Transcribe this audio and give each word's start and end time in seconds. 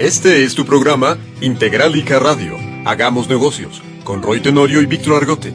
Este 0.00 0.44
es 0.44 0.54
tu 0.54 0.64
programa 0.64 1.18
Integralica 1.42 2.18
Radio. 2.18 2.56
Hagamos 2.86 3.28
negocios 3.28 3.82
con 4.02 4.22
Roy 4.22 4.40
Tenorio 4.40 4.80
y 4.80 4.86
Víctor 4.86 5.16
Argote. 5.16 5.52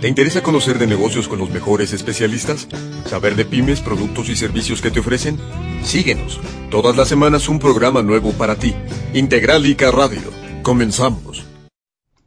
¿Te 0.00 0.06
interesa 0.06 0.40
conocer 0.40 0.78
de 0.78 0.86
negocios 0.86 1.26
con 1.26 1.40
los 1.40 1.50
mejores 1.50 1.92
especialistas? 1.92 2.68
¿Saber 3.06 3.34
de 3.34 3.44
pymes, 3.44 3.80
productos 3.80 4.28
y 4.28 4.36
servicios 4.36 4.80
que 4.80 4.92
te 4.92 5.00
ofrecen? 5.00 5.36
Síguenos. 5.82 6.40
Todas 6.70 6.96
las 6.96 7.08
semanas 7.08 7.48
un 7.48 7.58
programa 7.58 8.00
nuevo 8.00 8.30
para 8.30 8.54
ti. 8.54 8.72
Integralica 9.14 9.90
Radio. 9.90 10.30
Comenzamos. 10.62 11.44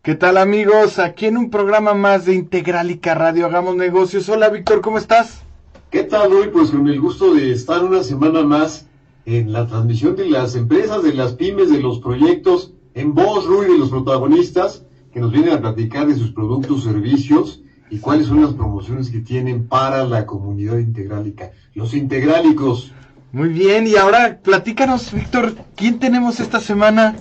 ¿Qué 0.02 0.16
tal 0.16 0.36
amigos? 0.40 1.00
Aquí 1.00 1.28
en 1.28 1.38
un 1.38 1.50
programa 1.50 1.94
más 1.94 2.26
de 2.26 2.34
Integralica 2.34 3.16
Radio 3.16 3.46
Hagamos 3.46 3.78
Negocios. 3.78 4.28
Hola 4.28 4.50
Víctor, 4.50 4.82
¿cómo 4.82 4.98
estás? 4.98 5.44
¿Qué 5.90 6.04
tal 6.04 6.34
hoy? 6.34 6.50
Pues 6.50 6.72
con 6.72 6.86
el 6.90 7.00
gusto 7.00 7.34
de 7.34 7.54
estar 7.54 7.82
una 7.82 8.04
semana 8.04 8.44
más 8.44 8.88
en 9.26 9.52
la 9.52 9.68
transmisión 9.68 10.16
de 10.16 10.30
las 10.30 10.56
empresas, 10.56 11.04
de 11.04 11.14
las 11.14 11.34
pymes, 11.34 11.70
de 11.70 11.80
los 11.80 12.00
proyectos, 12.00 12.74
en 12.94 13.14
voz, 13.14 13.45
Rui, 13.45 13.68
de 13.68 13.78
los 13.78 13.90
protagonistas 13.90 14.86
que 15.14 15.20
nos 15.20 15.32
vienen 15.32 15.54
a 15.54 15.62
platicar 15.62 16.08
de 16.08 16.16
sus 16.16 16.32
productos, 16.32 16.84
servicios 16.84 17.62
y 17.90 17.98
cuáles 17.98 18.28
son 18.28 18.42
las 18.42 18.54
promociones 18.54 19.09
que 19.09 19.20
tienen 19.20 19.68
para 19.68 20.05
la 20.05 20.26
comunidad 20.26 20.78
integrálica. 20.78 21.52
Los 21.73 21.94
integrálicos. 21.94 22.92
Muy 23.31 23.50
bien, 23.50 23.88
y 23.88 23.95
ahora 23.95 24.40
platícanos, 24.42 25.14
Víctor, 25.14 25.56
¿quién 25.76 26.00
tenemos 26.00 26.40
esta 26.40 26.59
semana? 26.59 27.16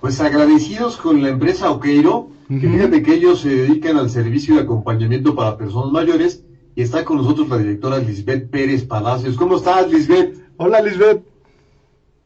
Pues 0.00 0.20
agradecidos 0.20 0.96
con 0.96 1.22
la 1.22 1.28
empresa 1.30 1.70
Oqueiro, 1.70 2.30
que 2.48 2.68
fíjate 2.68 3.02
que 3.02 3.14
ellos 3.14 3.40
se 3.40 3.48
dedican 3.48 3.96
al 3.96 4.10
servicio 4.10 4.54
de 4.54 4.62
acompañamiento 4.62 5.34
para 5.34 5.56
personas 5.56 5.92
mayores, 5.92 6.44
y 6.76 6.82
está 6.82 7.04
con 7.04 7.16
nosotros 7.16 7.48
la 7.48 7.58
directora 7.58 7.98
Lisbeth 7.98 8.50
Pérez 8.50 8.84
Palacios. 8.84 9.36
¿Cómo 9.36 9.56
estás, 9.56 9.90
Lisbeth? 9.90 10.36
Hola, 10.56 10.80
Lisbeth. 10.80 11.22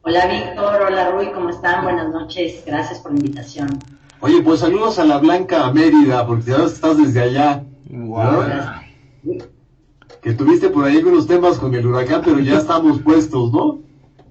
Hola, 0.05 0.27
Víctor. 0.27 0.83
Hola, 0.89 1.13
Rui. 1.13 1.31
¿Cómo 1.33 1.51
están? 1.51 1.85
Buenas 1.85 2.11
noches. 2.11 2.65
Gracias 2.67 2.99
por 2.99 3.13
la 3.13 3.19
invitación. 3.19 3.79
Oye, 4.19 4.43
pues 4.43 4.59
saludos 4.59 4.99
a 4.99 5.05
la 5.05 5.19
Blanca 5.19 5.71
Mérida, 5.71 6.27
porque 6.27 6.51
ya 6.51 6.65
estás 6.65 6.99
desde 6.99 7.21
allá. 7.21 7.65
Wow. 7.89 8.43
Que 10.21 10.33
tuviste 10.33 10.71
por 10.71 10.87
ahí 10.87 10.97
unos 10.97 11.29
temas 11.29 11.57
con 11.61 11.73
el 11.73 11.87
huracán, 11.87 12.21
pero 12.25 12.41
ya 12.41 12.59
estamos 12.59 13.01
puestos, 13.01 13.53
¿no? 13.53 13.79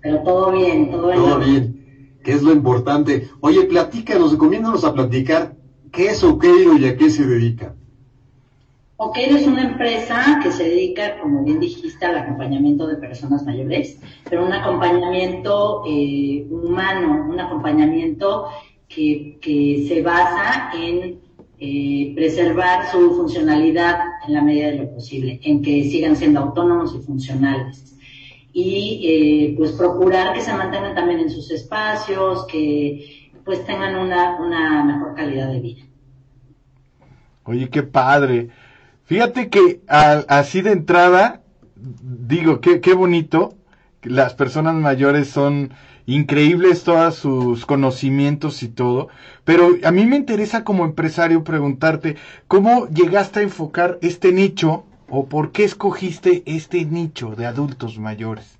Pero 0.01 0.21
todo 0.23 0.51
bien, 0.51 0.91
todo 0.91 1.07
bien. 1.07 1.17
Todo 1.17 1.39
bien, 1.39 2.17
que 2.21 2.33
es 2.33 2.43
lo 2.43 2.51
importante. 2.51 3.29
Oye, 3.39 3.63
platícanos, 3.63 4.33
recomiéndanos 4.33 4.83
a 4.83 4.93
platicar 4.93 5.55
qué 5.93 6.07
es 6.07 6.21
Oqueiro 6.21 6.75
y 6.77 6.85
a 6.85 6.97
qué 6.97 7.09
se 7.09 7.25
dedica. 7.25 7.75
Oqueiro 9.03 9.35
es 9.35 9.47
una 9.47 9.63
empresa 9.63 10.39
que 10.43 10.51
se 10.51 10.63
dedica, 10.63 11.17
como 11.19 11.43
bien 11.43 11.59
dijiste, 11.59 12.05
al 12.05 12.19
acompañamiento 12.19 12.85
de 12.85 12.97
personas 12.97 13.43
mayores, 13.43 13.99
pero 14.29 14.45
un 14.45 14.53
acompañamiento 14.53 15.81
eh, 15.87 16.45
humano, 16.51 17.25
un 17.27 17.39
acompañamiento 17.39 18.49
que, 18.87 19.39
que 19.41 19.85
se 19.87 20.03
basa 20.03 20.69
en 20.77 21.19
eh, 21.57 22.13
preservar 22.13 22.91
su 22.91 23.15
funcionalidad 23.15 24.01
en 24.27 24.35
la 24.35 24.43
medida 24.43 24.67
de 24.67 24.77
lo 24.77 24.93
posible, 24.93 25.39
en 25.45 25.63
que 25.63 25.83
sigan 25.85 26.15
siendo 26.15 26.39
autónomos 26.39 26.93
y 26.93 26.99
funcionales. 26.99 27.97
Y 28.53 29.01
eh, 29.03 29.55
pues 29.57 29.71
procurar 29.71 30.31
que 30.35 30.41
se 30.41 30.53
mantengan 30.53 30.93
también 30.93 31.21
en 31.21 31.31
sus 31.31 31.49
espacios, 31.49 32.45
que 32.45 33.31
pues 33.43 33.65
tengan 33.65 33.95
una, 33.95 34.39
una 34.39 34.83
mejor 34.83 35.15
calidad 35.15 35.51
de 35.51 35.59
vida. 35.59 35.81
Oye, 37.45 37.67
qué 37.67 37.81
padre. 37.81 38.49
Fíjate 39.11 39.49
que 39.49 39.81
a- 39.89 40.23
así 40.29 40.61
de 40.61 40.71
entrada, 40.71 41.41
digo, 41.75 42.61
qué, 42.61 42.79
qué 42.79 42.93
bonito, 42.93 43.55
las 44.03 44.33
personas 44.35 44.75
mayores 44.75 45.27
son 45.27 45.73
increíbles 46.05 46.85
todos 46.85 47.15
sus 47.15 47.65
conocimientos 47.65 48.63
y 48.63 48.69
todo, 48.69 49.09
pero 49.43 49.75
a 49.83 49.91
mí 49.91 50.05
me 50.05 50.15
interesa 50.15 50.63
como 50.63 50.85
empresario 50.85 51.43
preguntarte, 51.43 52.15
¿cómo 52.47 52.87
llegaste 52.87 53.41
a 53.41 53.43
enfocar 53.43 53.97
este 54.01 54.31
nicho 54.31 54.85
o 55.09 55.25
por 55.25 55.51
qué 55.51 55.65
escogiste 55.65 56.41
este 56.45 56.85
nicho 56.85 57.35
de 57.35 57.47
adultos 57.47 57.99
mayores? 57.99 58.57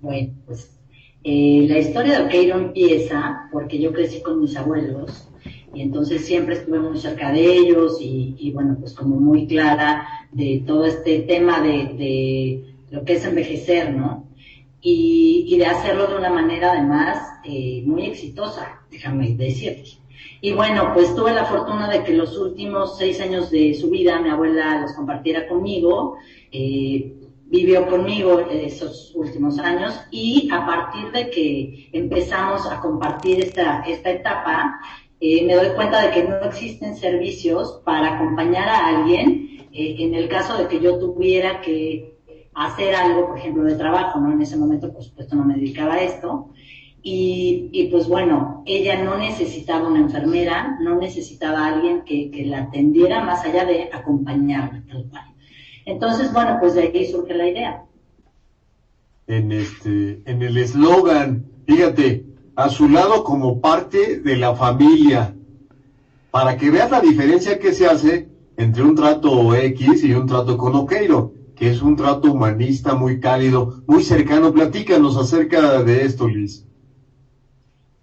Bueno, 0.00 0.32
pues 0.46 0.80
eh, 1.22 1.66
la 1.68 1.78
historia 1.78 2.18
de 2.18 2.24
Oqueiro 2.24 2.58
empieza 2.58 3.48
porque 3.52 3.80
yo 3.80 3.92
crecí 3.92 4.20
con 4.20 4.40
mis 4.40 4.56
abuelos 4.56 5.28
y 5.74 5.82
entonces 5.82 6.24
siempre 6.24 6.54
estuve 6.54 6.78
muy 6.78 6.98
cerca 6.98 7.32
de 7.32 7.44
ellos 7.44 7.98
y, 8.00 8.34
y 8.38 8.50
bueno, 8.52 8.76
pues 8.78 8.94
como 8.94 9.16
muy 9.16 9.46
clara 9.46 10.06
de 10.32 10.62
todo 10.66 10.84
este 10.84 11.20
tema 11.20 11.60
de, 11.60 11.94
de 11.96 12.74
lo 12.90 13.04
que 13.04 13.14
es 13.14 13.24
envejecer, 13.24 13.94
¿no? 13.94 14.28
Y, 14.80 15.46
y 15.48 15.58
de 15.58 15.66
hacerlo 15.66 16.06
de 16.08 16.16
una 16.16 16.30
manera 16.30 16.72
además 16.72 17.18
eh, 17.44 17.82
muy 17.86 18.06
exitosa, 18.06 18.82
déjame 18.90 19.34
decirte. 19.34 19.90
Y 20.40 20.52
bueno, 20.52 20.90
pues 20.92 21.14
tuve 21.14 21.32
la 21.32 21.44
fortuna 21.44 21.88
de 21.88 22.02
que 22.02 22.14
los 22.14 22.36
últimos 22.36 22.98
seis 22.98 23.20
años 23.20 23.50
de 23.50 23.74
su 23.74 23.90
vida 23.90 24.20
mi 24.20 24.28
abuela 24.28 24.80
los 24.80 24.92
compartiera 24.92 25.46
conmigo. 25.46 26.16
Eh, 26.50 27.14
vivió 27.52 27.86
conmigo 27.86 28.40
esos 28.50 29.12
últimos 29.14 29.58
años 29.58 29.94
y 30.10 30.48
a 30.50 30.64
partir 30.64 31.12
de 31.12 31.28
que 31.28 31.90
empezamos 31.92 32.66
a 32.66 32.80
compartir 32.80 33.40
esta, 33.40 33.82
esta 33.82 34.10
etapa, 34.10 34.80
eh, 35.24 35.44
me 35.46 35.54
doy 35.54 35.68
cuenta 35.76 36.04
de 36.04 36.10
que 36.10 36.24
no 36.24 36.40
existen 36.40 36.96
servicios 36.96 37.80
para 37.84 38.16
acompañar 38.16 38.68
a 38.68 38.88
alguien 38.88 39.68
eh, 39.72 39.94
en 40.00 40.14
el 40.14 40.28
caso 40.28 40.58
de 40.58 40.66
que 40.66 40.80
yo 40.80 40.98
tuviera 40.98 41.60
que 41.60 42.18
hacer 42.54 42.92
algo, 42.96 43.28
por 43.28 43.38
ejemplo, 43.38 43.62
de 43.62 43.76
trabajo, 43.76 44.18
¿no? 44.18 44.32
En 44.32 44.42
ese 44.42 44.56
momento, 44.56 44.92
por 44.92 45.04
supuesto, 45.04 45.36
no 45.36 45.44
me 45.44 45.54
dedicaba 45.54 45.94
a 45.94 46.02
esto. 46.02 46.50
Y, 47.04 47.68
y 47.70 47.86
pues 47.86 48.08
bueno, 48.08 48.64
ella 48.66 49.00
no 49.04 49.16
necesitaba 49.16 49.86
una 49.86 50.00
enfermera, 50.00 50.76
no 50.80 50.96
necesitaba 50.96 51.66
a 51.66 51.74
alguien 51.74 52.02
que, 52.02 52.28
que 52.32 52.44
la 52.44 52.62
atendiera 52.62 53.22
más 53.24 53.44
allá 53.44 53.64
de 53.64 53.90
acompañarla, 53.92 54.82
tal 54.90 55.08
cual. 55.08 55.24
Entonces, 55.86 56.32
bueno, 56.32 56.56
pues 56.60 56.74
de 56.74 56.82
ahí 56.82 57.06
surge 57.06 57.34
la 57.34 57.48
idea. 57.48 57.84
En 59.28 59.52
este, 59.52 60.20
en 60.24 60.42
el 60.42 60.56
eslogan, 60.56 61.46
fíjate, 61.64 62.31
a 62.56 62.68
su 62.68 62.88
lado 62.88 63.24
como 63.24 63.60
parte 63.60 64.20
de 64.20 64.36
la 64.36 64.54
familia, 64.54 65.34
para 66.30 66.56
que 66.56 66.70
veas 66.70 66.90
la 66.90 67.00
diferencia 67.00 67.58
que 67.58 67.72
se 67.72 67.86
hace 67.86 68.28
entre 68.56 68.82
un 68.82 68.94
trato 68.94 69.54
X 69.54 70.04
y 70.04 70.12
un 70.12 70.26
trato 70.26 70.56
con 70.56 70.74
Oqueiro, 70.74 71.32
que 71.54 71.70
es 71.70 71.82
un 71.82 71.96
trato 71.96 72.32
humanista, 72.32 72.94
muy 72.94 73.20
cálido, 73.20 73.82
muy 73.86 74.02
cercano. 74.02 74.52
Platícanos 74.52 75.16
acerca 75.16 75.82
de 75.82 76.04
esto, 76.04 76.28
Liz. 76.28 76.64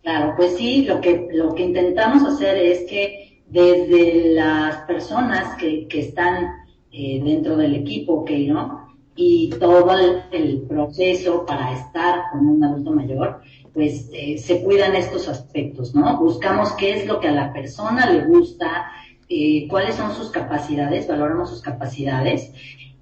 Claro, 0.01 0.33
pues 0.37 0.55
sí, 0.57 0.85
lo 0.85 1.01
que, 1.01 1.27
lo 1.33 1.53
que 1.53 1.65
intentamos 1.65 2.23
hacer 2.23 2.57
es 2.57 2.89
que 2.89 3.43
desde 3.47 4.33
las 4.33 4.77
personas 4.83 5.55
que, 5.57 5.87
que 5.87 5.99
están 6.01 6.47
eh, 6.91 7.21
dentro 7.23 7.55
del 7.55 7.75
equipo. 7.75 8.25
¿no? 8.47 8.89
Y 9.15 9.51
todo 9.59 9.91
el 10.31 10.61
proceso 10.61 11.45
para 11.45 11.73
estar 11.73 12.31
con 12.31 12.47
un 12.47 12.63
adulto 12.63 12.91
mayor, 12.91 13.41
pues 13.79 14.09
eh, 14.11 14.37
se 14.37 14.61
cuidan 14.61 14.93
estos 14.93 15.29
aspectos, 15.29 15.95
¿no? 15.95 16.17
Buscamos 16.17 16.73
qué 16.73 16.97
es 16.97 17.07
lo 17.07 17.21
que 17.21 17.29
a 17.29 17.31
la 17.31 17.53
persona 17.53 18.11
le 18.11 18.25
gusta, 18.25 18.91
eh, 19.29 19.69
cuáles 19.69 19.95
son 19.95 20.13
sus 20.13 20.31
capacidades, 20.31 21.07
valoramos 21.07 21.49
sus 21.49 21.61
capacidades 21.61 22.51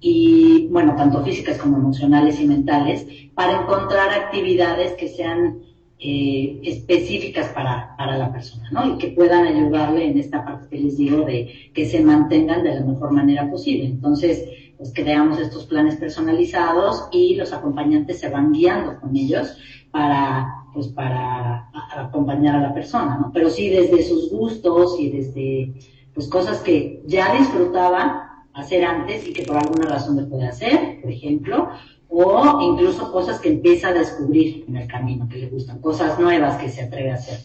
y, 0.00 0.68
bueno, 0.70 0.94
tanto 0.94 1.24
físicas 1.24 1.58
como 1.58 1.78
emocionales 1.78 2.40
y 2.40 2.46
mentales, 2.46 3.04
para 3.34 3.62
encontrar 3.62 4.10
actividades 4.10 4.92
que 4.92 5.08
sean 5.08 5.62
eh, 5.98 6.60
específicas 6.62 7.48
para, 7.48 7.96
para 7.98 8.16
la 8.16 8.30
persona, 8.30 8.70
¿no? 8.70 8.94
Y 8.94 8.98
que 8.98 9.08
puedan 9.08 9.48
ayudarle 9.48 10.06
en 10.06 10.16
esta 10.16 10.44
parte 10.44 10.68
que 10.68 10.78
les 10.80 10.96
digo 10.96 11.24
de 11.24 11.72
que 11.74 11.86
se 11.86 12.00
mantengan 12.04 12.62
de 12.62 12.76
la 12.76 12.84
mejor 12.84 13.10
manera 13.10 13.50
posible. 13.50 13.84
Entonces, 13.86 14.44
pues 14.76 14.92
creamos 14.94 15.40
estos 15.40 15.66
planes 15.66 15.96
personalizados 15.96 17.08
y 17.10 17.34
los 17.34 17.52
acompañantes 17.52 18.20
se 18.20 18.28
van 18.28 18.52
guiando 18.52 19.00
con 19.00 19.16
ellos 19.16 19.58
para, 19.90 20.57
pues 20.72 20.88
para 20.88 21.68
acompañar 21.96 22.56
a 22.56 22.60
la 22.60 22.74
persona, 22.74 23.18
¿no? 23.20 23.30
Pero 23.32 23.50
sí 23.50 23.68
desde 23.68 24.02
sus 24.02 24.30
gustos 24.30 24.96
y 24.98 25.10
desde, 25.10 25.72
pues 26.14 26.28
cosas 26.28 26.58
que 26.60 27.02
ya 27.06 27.34
disfrutaba 27.36 28.44
hacer 28.54 28.84
antes 28.84 29.26
y 29.26 29.32
que 29.32 29.42
por 29.44 29.56
alguna 29.56 29.88
razón 29.88 30.16
le 30.16 30.24
puede 30.24 30.48
hacer, 30.48 31.00
por 31.00 31.10
ejemplo, 31.10 31.68
o 32.08 32.60
incluso 32.62 33.12
cosas 33.12 33.38
que 33.40 33.50
empieza 33.50 33.88
a 33.88 33.92
descubrir 33.92 34.64
en 34.66 34.76
el 34.76 34.88
camino, 34.88 35.28
que 35.28 35.36
le 35.38 35.48
gustan, 35.48 35.80
cosas 35.80 36.18
nuevas 36.18 36.56
que 36.56 36.68
se 36.68 36.82
atreve 36.82 37.10
a 37.12 37.14
hacer. 37.14 37.38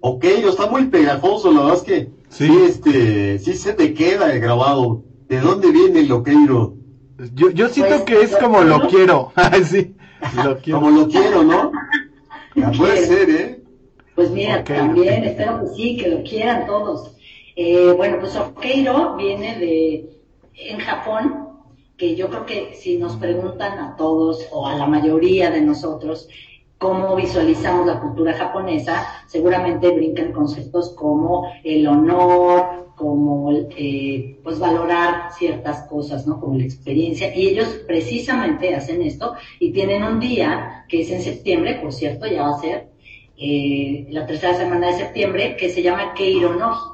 Oqueiro 0.00 0.50
está 0.50 0.66
muy 0.66 0.86
pegajoso, 0.86 1.50
la 1.52 1.60
verdad 1.60 1.76
es 1.76 1.82
que 1.82 2.10
Sí. 2.28 2.46
sí, 2.46 2.58
este, 2.64 3.38
sí 3.40 3.54
se 3.54 3.72
te 3.72 3.92
queda 3.92 4.32
el 4.32 4.40
grabado. 4.40 5.02
¿De 5.28 5.40
dónde 5.40 5.70
viene 5.72 6.00
el 6.00 6.12
Oqueiro? 6.12 6.74
Yo, 7.34 7.50
yo 7.50 7.68
siento 7.68 7.96
Pues, 7.96 8.04
que 8.04 8.20
es 8.22 8.36
como 8.36 8.62
lo 8.62 8.88
quiero. 8.88 9.32
Sí, 9.64 9.94
lo 10.44 10.58
quiero. 10.58 10.80
Como 10.80 10.90
lo 10.90 11.08
quiero, 11.08 11.42
¿no? 11.42 11.72
Ya 12.54 12.70
puede 12.72 13.06
ser, 13.06 13.30
¿eh? 13.30 13.62
Pues 14.14 14.30
mira, 14.30 14.64
también 14.64 15.24
espero 15.24 15.60
que 15.60 15.68
sí, 15.68 15.96
que 15.96 16.08
lo 16.08 16.22
quieran 16.22 16.66
todos. 16.66 17.16
Eh, 17.56 17.92
bueno, 17.96 18.18
pues 18.20 18.36
Okeiro 18.36 19.16
viene 19.16 19.58
de, 19.58 20.10
en 20.54 20.78
Japón, 20.78 21.48
que 21.96 22.16
yo 22.16 22.28
creo 22.28 22.46
que 22.46 22.74
si 22.74 22.96
nos 22.96 23.16
preguntan 23.16 23.78
a 23.78 23.96
todos 23.96 24.46
o 24.50 24.66
a 24.66 24.74
la 24.74 24.86
mayoría 24.86 25.50
de 25.50 25.60
nosotros, 25.60 26.28
cómo 26.80 27.14
visualizamos 27.14 27.86
la 27.86 28.00
cultura 28.00 28.32
japonesa, 28.32 29.06
seguramente 29.26 29.90
brincan 29.90 30.32
conceptos 30.32 30.94
como 30.96 31.52
el 31.62 31.86
honor, 31.86 32.94
como 32.96 33.52
eh, 33.52 34.38
pues 34.42 34.58
valorar 34.58 35.30
ciertas 35.30 35.86
cosas, 35.88 36.26
¿no? 36.26 36.40
Como 36.40 36.56
la 36.56 36.64
experiencia. 36.64 37.36
Y 37.36 37.48
ellos 37.48 37.68
precisamente 37.86 38.74
hacen 38.74 39.02
esto 39.02 39.34
y 39.58 39.72
tienen 39.72 40.02
un 40.02 40.20
día 40.20 40.86
que 40.88 41.02
es 41.02 41.10
en 41.10 41.20
septiembre, 41.20 41.78
por 41.82 41.92
cierto, 41.92 42.26
ya 42.26 42.44
va 42.44 42.56
a 42.56 42.60
ser 42.60 42.88
eh, 43.36 44.06
la 44.08 44.24
tercera 44.24 44.54
semana 44.54 44.86
de 44.86 44.94
septiembre, 44.94 45.56
que 45.58 45.68
se 45.68 45.82
llama 45.82 46.14
Keironoji. 46.14 46.88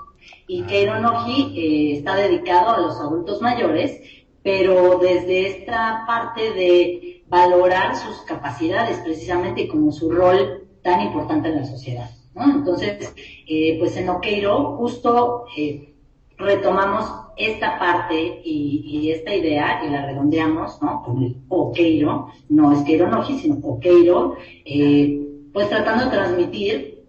Y 0.48 0.62
Keironoji 0.62 1.54
eh, 1.56 1.98
está 1.98 2.16
dedicado 2.16 2.70
a 2.70 2.80
los 2.80 2.98
adultos 2.98 3.40
mayores, 3.40 4.00
pero 4.42 4.98
desde 4.98 5.46
esta 5.46 6.02
parte 6.08 6.52
de 6.54 7.15
valorar 7.28 7.96
sus 7.96 8.22
capacidades 8.22 8.98
precisamente 8.98 9.68
como 9.68 9.92
su 9.92 10.10
rol 10.10 10.68
tan 10.82 11.00
importante 11.00 11.48
en 11.48 11.56
la 11.56 11.64
sociedad. 11.64 12.10
Entonces, 12.34 13.12
eh, 13.46 13.76
pues 13.78 13.96
en 13.96 14.10
Okeiro 14.10 14.76
justo 14.76 15.46
eh, 15.56 15.94
retomamos 16.36 17.10
esta 17.36 17.78
parte 17.78 18.42
y, 18.44 19.10
esta 19.10 19.34
idea 19.34 19.82
y 19.86 19.90
la 19.90 20.06
redondeamos, 20.06 20.80
¿no? 20.82 21.02
Con 21.02 21.22
el 21.22 21.36
Okeiro, 21.48 22.28
no 22.48 22.72
es 22.72 22.80
Keironoji, 22.80 23.38
sino 23.38 23.56
Okeiro, 23.62 24.36
eh, 24.64 25.22
pues 25.52 25.68
tratando 25.68 26.04
de 26.04 26.10
transmitir 26.10 27.04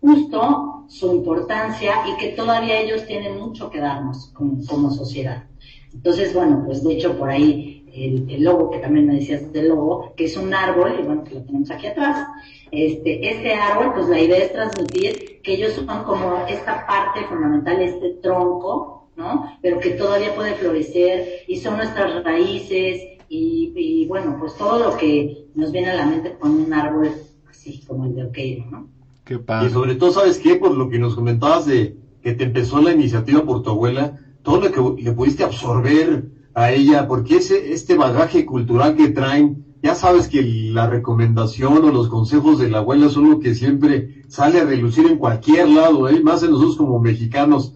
justo 0.00 0.84
su 0.88 1.14
importancia 1.14 1.92
y 2.08 2.16
que 2.18 2.28
todavía 2.28 2.80
ellos 2.80 3.06
tienen 3.06 3.38
mucho 3.38 3.70
que 3.70 3.80
darnos 3.80 4.30
como, 4.32 4.64
como 4.66 4.90
sociedad. 4.90 5.44
Entonces, 5.92 6.32
bueno, 6.34 6.62
pues 6.64 6.82
de 6.82 6.94
hecho 6.94 7.18
por 7.18 7.30
ahí 7.30 7.75
el, 8.04 8.42
logo, 8.42 8.70
que 8.70 8.78
también 8.78 9.06
me 9.06 9.14
decías 9.14 9.52
del 9.52 9.68
logo, 9.68 10.12
que 10.16 10.24
es 10.24 10.36
un 10.36 10.52
árbol, 10.52 10.96
y 11.00 11.02
bueno, 11.02 11.24
que 11.24 11.34
lo 11.34 11.42
tenemos 11.42 11.70
aquí 11.70 11.86
atrás. 11.86 12.26
Este, 12.70 13.28
este 13.30 13.54
árbol, 13.54 13.92
pues 13.94 14.08
la 14.08 14.20
idea 14.20 14.38
es 14.38 14.52
transmitir 14.52 15.40
que 15.42 15.54
ellos 15.54 15.72
son 15.72 16.04
como 16.04 16.44
esta 16.48 16.86
parte 16.86 17.24
fundamental, 17.28 17.80
este 17.80 18.14
tronco, 18.22 19.08
¿no? 19.16 19.58
Pero 19.62 19.80
que 19.80 19.90
todavía 19.90 20.34
puede 20.34 20.54
florecer 20.54 21.44
y 21.46 21.56
son 21.56 21.76
nuestras 21.76 22.22
raíces 22.24 23.02
y, 23.28 24.06
bueno, 24.08 24.36
pues 24.38 24.56
todo 24.56 24.78
lo 24.78 24.96
que 24.96 25.48
nos 25.54 25.72
viene 25.72 25.90
a 25.90 25.94
la 25.94 26.06
mente 26.06 26.36
con 26.38 26.52
un 26.52 26.72
árbol 26.72 27.10
así 27.48 27.82
como 27.86 28.04
el 28.04 28.14
de 28.14 28.24
Oqueiro, 28.24 28.66
¿no? 28.70 28.88
Qué 29.24 29.38
padre. 29.38 29.68
Y 29.68 29.72
sobre 29.72 29.94
todo, 29.96 30.12
¿sabes 30.12 30.38
qué? 30.38 30.56
Por 30.56 30.72
lo 30.72 30.88
que 30.88 30.98
nos 30.98 31.16
comentabas 31.16 31.66
de 31.66 31.96
que 32.22 32.32
te 32.34 32.44
empezó 32.44 32.80
la 32.80 32.92
iniciativa 32.92 33.42
por 33.42 33.62
tu 33.62 33.70
abuela, 33.70 34.20
todo 34.42 34.60
lo 34.60 34.70
que 34.70 35.02
le 35.02 35.12
pudiste 35.12 35.42
absorber 35.42 36.24
a 36.56 36.72
ella, 36.72 37.06
porque 37.06 37.36
ese, 37.36 37.74
este 37.74 37.96
bagaje 37.96 38.46
cultural 38.46 38.96
que 38.96 39.08
traen, 39.08 39.76
ya 39.82 39.94
sabes 39.94 40.26
que 40.26 40.42
la 40.42 40.88
recomendación 40.88 41.84
o 41.84 41.92
los 41.92 42.08
consejos 42.08 42.58
de 42.58 42.70
la 42.70 42.78
abuela 42.78 43.10
son 43.10 43.28
lo 43.28 43.40
que 43.40 43.54
siempre 43.54 44.22
sale 44.28 44.60
a 44.60 44.64
relucir 44.64 45.06
en 45.06 45.18
cualquier 45.18 45.68
lado, 45.68 46.08
¿eh? 46.08 46.18
más 46.22 46.42
en 46.42 46.52
nosotros 46.52 46.78
como 46.78 46.98
mexicanos. 46.98 47.74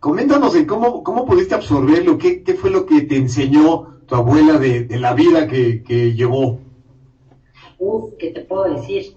Coméntanos 0.00 0.56
en 0.56 0.66
cómo, 0.66 1.04
cómo 1.04 1.26
pudiste 1.26 1.54
absorberlo, 1.54 2.18
qué, 2.18 2.42
qué 2.42 2.54
fue 2.54 2.70
lo 2.70 2.86
que 2.86 3.02
te 3.02 3.16
enseñó 3.16 4.00
tu 4.06 4.16
abuela 4.16 4.58
de, 4.58 4.88
la 4.98 5.14
vida 5.14 5.46
que, 5.46 5.84
que 5.84 6.12
llevó. 6.14 6.58
Uf, 7.78 8.14
¿qué 8.18 8.32
te 8.32 8.40
puedo 8.40 8.74
decir? 8.74 9.14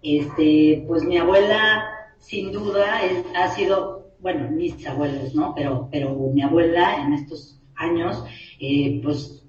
Este, 0.00 0.84
pues 0.86 1.02
mi 1.02 1.18
abuela, 1.18 1.86
sin 2.18 2.52
duda, 2.52 3.00
ha 3.34 3.48
sido, 3.48 4.12
bueno, 4.20 4.48
mis 4.52 4.86
abuelos, 4.86 5.34
¿no? 5.34 5.54
Pero, 5.56 5.88
pero 5.90 6.14
mi 6.32 6.42
abuela 6.42 7.04
en 7.04 7.14
estos 7.14 7.53
años, 7.76 8.24
eh, 8.60 9.00
pues 9.02 9.44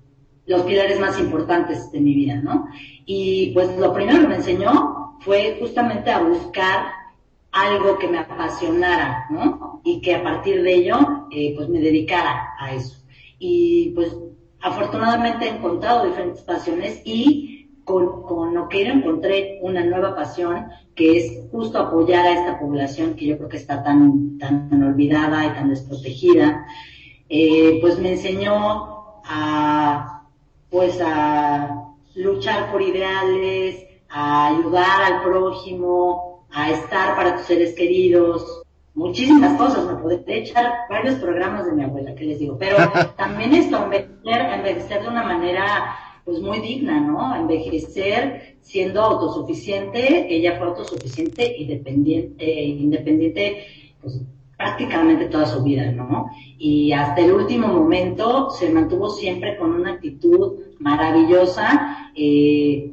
los 0.46 0.62
pilares 0.64 1.00
más 1.00 1.20
importantes 1.20 1.92
de 1.92 2.00
mi 2.00 2.14
vida, 2.14 2.36
¿no? 2.36 2.68
Y 3.06 3.52
pues 3.54 3.76
lo 3.78 3.94
primero 3.94 4.22
que 4.22 4.28
me 4.28 4.36
enseñó 4.36 5.18
fue 5.20 5.58
justamente 5.60 6.12
a 6.12 6.22
buscar 6.22 6.88
algo 7.52 7.98
que 7.98 8.08
me 8.08 8.20
apasionara, 8.20 9.26
¿no? 9.30 9.82
Y 9.84 10.02
que 10.02 10.16
a 10.16 10.24
partir 10.24 10.62
de 10.62 10.76
ello, 10.76 11.28
eh, 11.32 11.54
pues 11.56 11.70
me 11.70 11.80
dedicara 11.80 12.54
a 12.60 12.74
eso. 12.74 12.98
Y 13.40 13.92
pues 13.96 14.16
afortunadamente 14.62 15.46
he 15.46 15.50
encontrado 15.50 16.06
diferentes 16.06 16.42
pasiones 16.42 17.02
y 17.06 17.70
con, 17.84 18.24
con 18.24 18.54
lo 18.54 18.68
que 18.68 18.88
encontré 18.88 19.60
una 19.62 19.84
nueva 19.86 20.16
pasión 20.16 20.66
que 20.96 21.18
es 21.18 21.50
justo 21.52 21.78
apoyar 21.78 22.26
a 22.26 22.34
esta 22.34 22.60
población 22.60 23.16
que 23.16 23.28
yo 23.28 23.38
creo 23.38 23.50
que 23.50 23.58
está 23.58 23.84
tan, 23.84 24.38
tan 24.38 24.84
olvidada 24.84 25.46
y 25.46 25.50
tan 25.50 25.70
desprotegida. 25.70 26.66
Eh, 27.28 27.80
pues 27.82 28.00
me 28.00 28.14
enseñó 28.14 29.22
a, 29.26 30.24
pues 30.70 31.00
a 31.02 31.94
luchar 32.14 32.72
por 32.72 32.82
ideales, 32.82 33.84
a 34.10 34.48
ayudar 34.48 35.14
al 35.14 35.24
prójimo, 35.24 36.46
a 36.52 36.70
estar 36.72 37.16
para 37.16 37.38
tus 37.38 37.48
seres 37.48 37.74
queridos, 37.76 38.64
muchísimas 38.94 39.58
cosas, 39.58 39.86
me 39.86 39.96
podría 39.96 40.38
echar 40.38 40.72
varios 40.90 41.16
programas 41.16 41.66
de 41.66 41.74
mi 41.74 41.84
abuela, 41.84 42.16
que 42.16 42.26
les 42.26 42.40
digo, 42.40 42.58
pero 42.58 42.78
también 43.18 43.54
esto, 43.54 43.84
envejecer, 43.84 44.42
envejecer 44.54 45.02
de 45.02 45.08
una 45.08 45.24
manera 45.24 45.98
pues 46.24 46.40
muy 46.40 46.60
digna, 46.60 47.00
¿no? 47.00 47.36
Envejecer 47.36 48.58
siendo 48.62 49.02
autosuficiente, 49.02 50.34
ella 50.34 50.58
fue 50.58 50.68
autosuficiente 50.68 51.56
y 51.56 51.68
dependiente, 51.68 52.64
independiente, 52.64 53.68
pues 54.02 54.22
prácticamente 54.58 55.26
toda 55.26 55.46
su 55.46 55.64
vida, 55.64 55.92
¿no? 55.92 56.30
Y 56.58 56.92
hasta 56.94 57.22
el 57.22 57.34
último 57.34 57.68
momento 57.68 58.50
se 58.52 58.70
mantuvo 58.70 59.10
siempre 59.10 59.58
con 59.58 59.74
una 59.74 59.94
actitud 59.94 60.60
maravillosa 60.80 62.12
eh, 62.16 62.92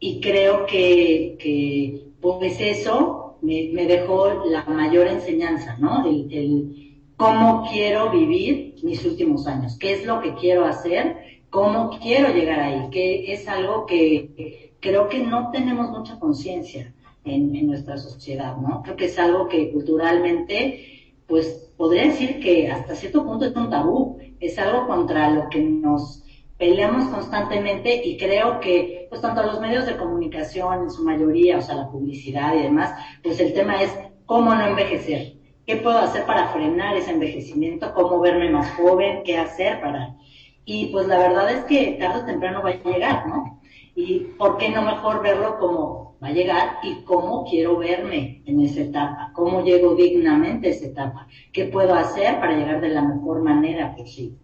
y 0.00 0.20
creo 0.20 0.66
que, 0.66 1.36
que 1.38 2.08
pues 2.20 2.60
eso 2.60 3.36
me, 3.42 3.70
me, 3.72 3.86
dejó 3.86 4.44
la 4.46 4.64
mayor 4.64 5.06
enseñanza, 5.06 5.76
¿no? 5.78 6.04
El, 6.06 6.32
el 6.32 7.02
cómo 7.16 7.68
quiero 7.70 8.10
vivir 8.10 8.76
mis 8.82 9.04
últimos 9.04 9.46
años, 9.46 9.76
qué 9.78 9.92
es 9.92 10.04
lo 10.06 10.20
que 10.20 10.34
quiero 10.34 10.64
hacer, 10.64 11.16
cómo 11.50 11.98
quiero 12.00 12.32
llegar 12.32 12.60
ahí, 12.60 12.90
que 12.90 13.32
es 13.32 13.48
algo 13.48 13.86
que 13.86 14.72
creo 14.80 15.08
que 15.08 15.20
no 15.20 15.50
tenemos 15.50 15.90
mucha 15.90 16.18
conciencia 16.18 16.92
en, 17.28 17.66
nuestra 17.66 17.96
sociedad, 17.96 18.56
¿no? 18.56 18.82
Creo 18.82 18.96
que 18.96 19.04
es 19.06 19.18
algo 19.18 19.48
que 19.48 19.70
culturalmente, 19.72 21.14
pues 21.26 21.72
podría 21.76 22.04
decir 22.04 22.40
que 22.40 22.70
hasta 22.70 22.94
cierto 22.94 23.24
punto 23.24 23.44
es 23.44 23.54
un 23.54 23.70
tabú, 23.70 24.18
es 24.40 24.58
algo 24.58 24.86
contra 24.86 25.30
lo 25.30 25.48
que 25.48 25.60
nos 25.60 26.24
peleamos 26.56 27.04
constantemente 27.08 28.02
y 28.04 28.16
creo 28.16 28.60
que, 28.60 29.06
pues 29.08 29.20
tanto 29.20 29.42
los 29.44 29.60
medios 29.60 29.86
de 29.86 29.96
comunicación 29.96 30.82
en 30.82 30.90
su 30.90 31.04
mayoría, 31.04 31.58
o 31.58 31.62
sea, 31.62 31.76
la 31.76 31.88
publicidad 31.88 32.54
y 32.54 32.62
demás, 32.62 32.92
pues 33.22 33.38
el 33.40 33.52
tema 33.52 33.80
es 33.82 33.96
cómo 34.26 34.54
no 34.54 34.66
envejecer. 34.66 35.34
¿Qué 35.66 35.76
puedo 35.76 35.98
hacer 35.98 36.24
para 36.24 36.48
frenar 36.48 36.96
ese 36.96 37.10
envejecimiento? 37.10 37.92
¿Cómo 37.94 38.20
verme 38.20 38.50
más 38.50 38.70
joven? 38.72 39.22
¿Qué 39.24 39.36
hacer 39.36 39.80
para...? 39.80 40.14
Y 40.64 40.86
pues 40.86 41.06
la 41.06 41.18
verdad 41.18 41.50
es 41.50 41.64
que 41.64 41.96
tarde 41.98 42.22
o 42.22 42.24
temprano 42.26 42.62
va 42.62 42.70
a 42.70 42.82
llegar, 42.82 43.26
¿no? 43.26 43.60
Y 43.94 44.20
¿por 44.38 44.58
qué 44.58 44.68
no 44.68 44.82
mejor 44.82 45.22
verlo 45.22 45.58
como 45.58 46.07
va 46.22 46.28
a 46.28 46.32
llegar 46.32 46.78
y 46.82 47.02
cómo 47.04 47.46
quiero 47.48 47.78
verme 47.78 48.42
en 48.44 48.60
esa 48.60 48.80
etapa, 48.80 49.30
cómo 49.34 49.62
llego 49.62 49.94
dignamente 49.94 50.68
a 50.68 50.70
esa 50.70 50.86
etapa, 50.86 51.28
qué 51.52 51.66
puedo 51.66 51.94
hacer 51.94 52.40
para 52.40 52.56
llegar 52.56 52.80
de 52.80 52.88
la 52.88 53.02
mejor 53.02 53.42
manera 53.42 53.94
posible. 53.94 54.36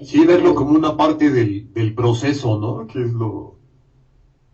Sí, 0.00 0.24
verlo 0.24 0.54
como 0.54 0.70
una 0.70 0.96
parte 0.96 1.30
del, 1.30 1.72
del 1.74 1.94
proceso, 1.94 2.58
¿no? 2.58 2.86
Que 2.86 3.02
es 3.02 3.12
lo, 3.12 3.56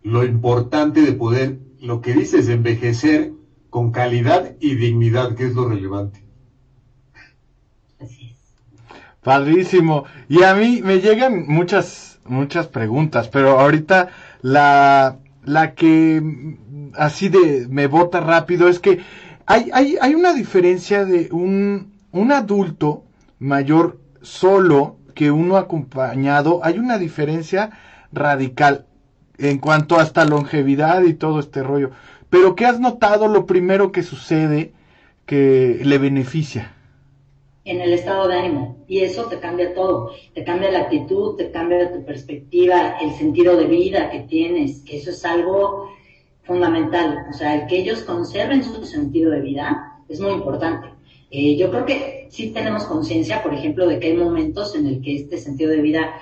lo 0.03 0.25
importante 0.25 1.01
de 1.01 1.13
poder, 1.13 1.59
lo 1.79 2.01
que 2.01 2.13
dices, 2.13 2.49
envejecer 2.49 3.31
con 3.69 3.91
calidad 3.91 4.55
y 4.59 4.75
dignidad, 4.75 5.35
que 5.35 5.45
es 5.45 5.55
lo 5.55 5.69
relevante. 5.69 6.21
Así 7.99 8.31
es. 8.31 8.37
Padrísimo. 9.23 10.03
Y 10.27 10.43
a 10.43 10.53
mí 10.53 10.81
me 10.83 10.99
llegan 10.99 11.45
muchas, 11.47 12.19
muchas 12.25 12.67
preguntas, 12.67 13.29
pero 13.29 13.59
ahorita 13.59 14.09
la, 14.41 15.19
la 15.47 15.75
que 15.75 16.21
mm, 16.21 16.91
así 16.95 17.29
de 17.29 17.67
me 17.69 17.87
bota 17.87 18.19
rápido 18.19 18.67
es 18.67 18.79
que 18.79 18.99
hay, 19.45 19.69
hay, 19.73 19.97
hay 19.99 20.13
una 20.13 20.33
diferencia 20.33 21.05
de 21.05 21.29
un, 21.31 21.93
un 22.11 22.31
adulto 22.33 23.05
mayor 23.39 23.99
solo 24.21 24.97
que 25.15 25.31
uno 25.31 25.55
acompañado, 25.55 26.59
hay 26.63 26.79
una 26.79 26.97
diferencia 26.97 27.71
radical 28.11 28.87
en 29.37 29.59
cuanto 29.59 29.97
hasta 29.97 30.25
longevidad 30.25 31.03
y 31.03 31.13
todo 31.13 31.39
este 31.39 31.63
rollo. 31.63 31.91
Pero 32.29 32.55
¿qué 32.55 32.65
has 32.65 32.81
notado 32.81 33.29
lo 33.29 33.45
primero 33.45 33.93
que 33.93 34.03
sucede 34.03 34.73
que 35.25 35.79
le 35.81 35.97
beneficia? 35.97 36.73
En 37.67 37.81
el 37.81 37.93
estado 37.93 38.27
de 38.27 38.35
ánimo 38.35 38.77
y 38.87 38.99
eso 38.99 39.25
te 39.25 39.39
cambia 39.39 39.73
todo, 39.73 40.11
te 40.33 40.43
cambia 40.43 40.71
la 40.71 40.79
actitud, 40.79 41.35
te 41.35 41.51
cambia 41.51 41.91
tu 41.91 42.03
perspectiva, 42.05 42.97
el 43.01 43.11
sentido 43.11 43.57
de 43.57 43.65
vida 43.65 44.09
que 44.09 44.21
tienes, 44.21 44.81
que 44.81 44.97
eso 44.97 45.11
es 45.11 45.23
algo 45.25 45.89
fundamental, 46.43 47.25
o 47.29 47.33
sea, 47.33 47.55
el 47.55 47.67
que 47.67 47.79
ellos 47.79 48.01
conserven 48.03 48.63
su 48.63 48.85
sentido 48.85 49.31
de 49.31 49.41
vida 49.41 49.99
es 50.07 50.21
muy 50.21 50.31
importante. 50.31 50.87
Eh, 51.29 51.57
yo 51.57 51.69
creo 51.69 51.85
que 51.85 52.27
sí 52.31 52.51
tenemos 52.51 52.85
conciencia, 52.85 53.43
por 53.43 53.53
ejemplo, 53.53 53.85
de 53.85 53.99
que 53.99 54.07
hay 54.07 54.17
momentos 54.17 54.73
en 54.75 54.87
el 54.87 55.01
que 55.01 55.17
este 55.17 55.37
sentido 55.37 55.71
de 55.71 55.81
vida 55.81 56.13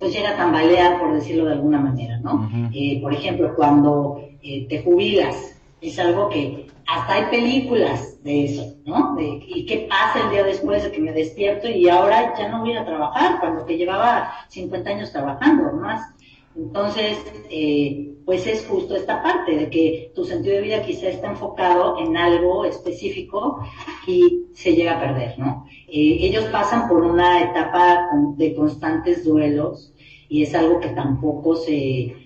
pues 0.00 0.12
llega 0.12 0.30
a 0.30 0.36
tambalear, 0.36 1.00
por 1.00 1.14
decirlo 1.14 1.44
de 1.44 1.52
alguna 1.52 1.80
manera, 1.80 2.18
¿no? 2.18 2.48
Eh, 2.72 3.00
por 3.00 3.12
ejemplo, 3.12 3.54
cuando 3.56 4.28
eh, 4.42 4.66
te 4.68 4.82
jubilas. 4.82 5.54
Es 5.80 5.98
algo 5.98 6.28
que 6.28 6.66
hasta 6.86 7.14
hay 7.14 7.24
películas 7.30 8.07
de 8.22 8.44
eso, 8.44 8.76
¿no? 8.84 9.14
De, 9.16 9.40
¿Y 9.46 9.66
qué 9.66 9.86
pasa 9.88 10.24
el 10.24 10.30
día 10.30 10.42
después 10.42 10.82
de 10.82 10.92
que 10.92 11.00
me 11.00 11.12
despierto 11.12 11.68
y 11.68 11.88
ahora 11.88 12.34
ya 12.36 12.48
no 12.48 12.60
voy 12.60 12.76
a 12.76 12.84
trabajar, 12.84 13.40
cuando 13.40 13.64
que 13.64 13.76
llevaba 13.76 14.30
50 14.48 14.90
años 14.90 15.12
trabajando 15.12 15.72
más? 15.72 16.14
Entonces, 16.56 17.18
eh, 17.50 18.14
pues 18.24 18.46
es 18.46 18.66
justo 18.66 18.96
esta 18.96 19.22
parte 19.22 19.56
de 19.56 19.70
que 19.70 20.12
tu 20.14 20.24
sentido 20.24 20.56
de 20.56 20.62
vida 20.62 20.82
quizá 20.82 21.08
está 21.08 21.28
enfocado 21.28 21.98
en 22.00 22.16
algo 22.16 22.64
específico 22.64 23.60
y 24.06 24.46
se 24.54 24.74
llega 24.74 24.96
a 24.96 25.00
perder, 25.00 25.38
¿no? 25.38 25.64
Eh, 25.86 26.18
ellos 26.20 26.44
pasan 26.46 26.88
por 26.88 27.04
una 27.04 27.42
etapa 27.42 28.08
de 28.36 28.54
constantes 28.54 29.24
duelos 29.24 29.94
y 30.28 30.42
es 30.42 30.54
algo 30.54 30.80
que 30.80 30.88
tampoco 30.88 31.54
se, 31.54 32.16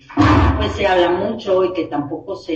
pues 0.57 0.71
se 0.73 0.87
habla 0.87 1.11
mucho 1.11 1.63
y 1.63 1.73
que 1.73 1.85
tampoco 1.85 2.35
se, 2.35 2.55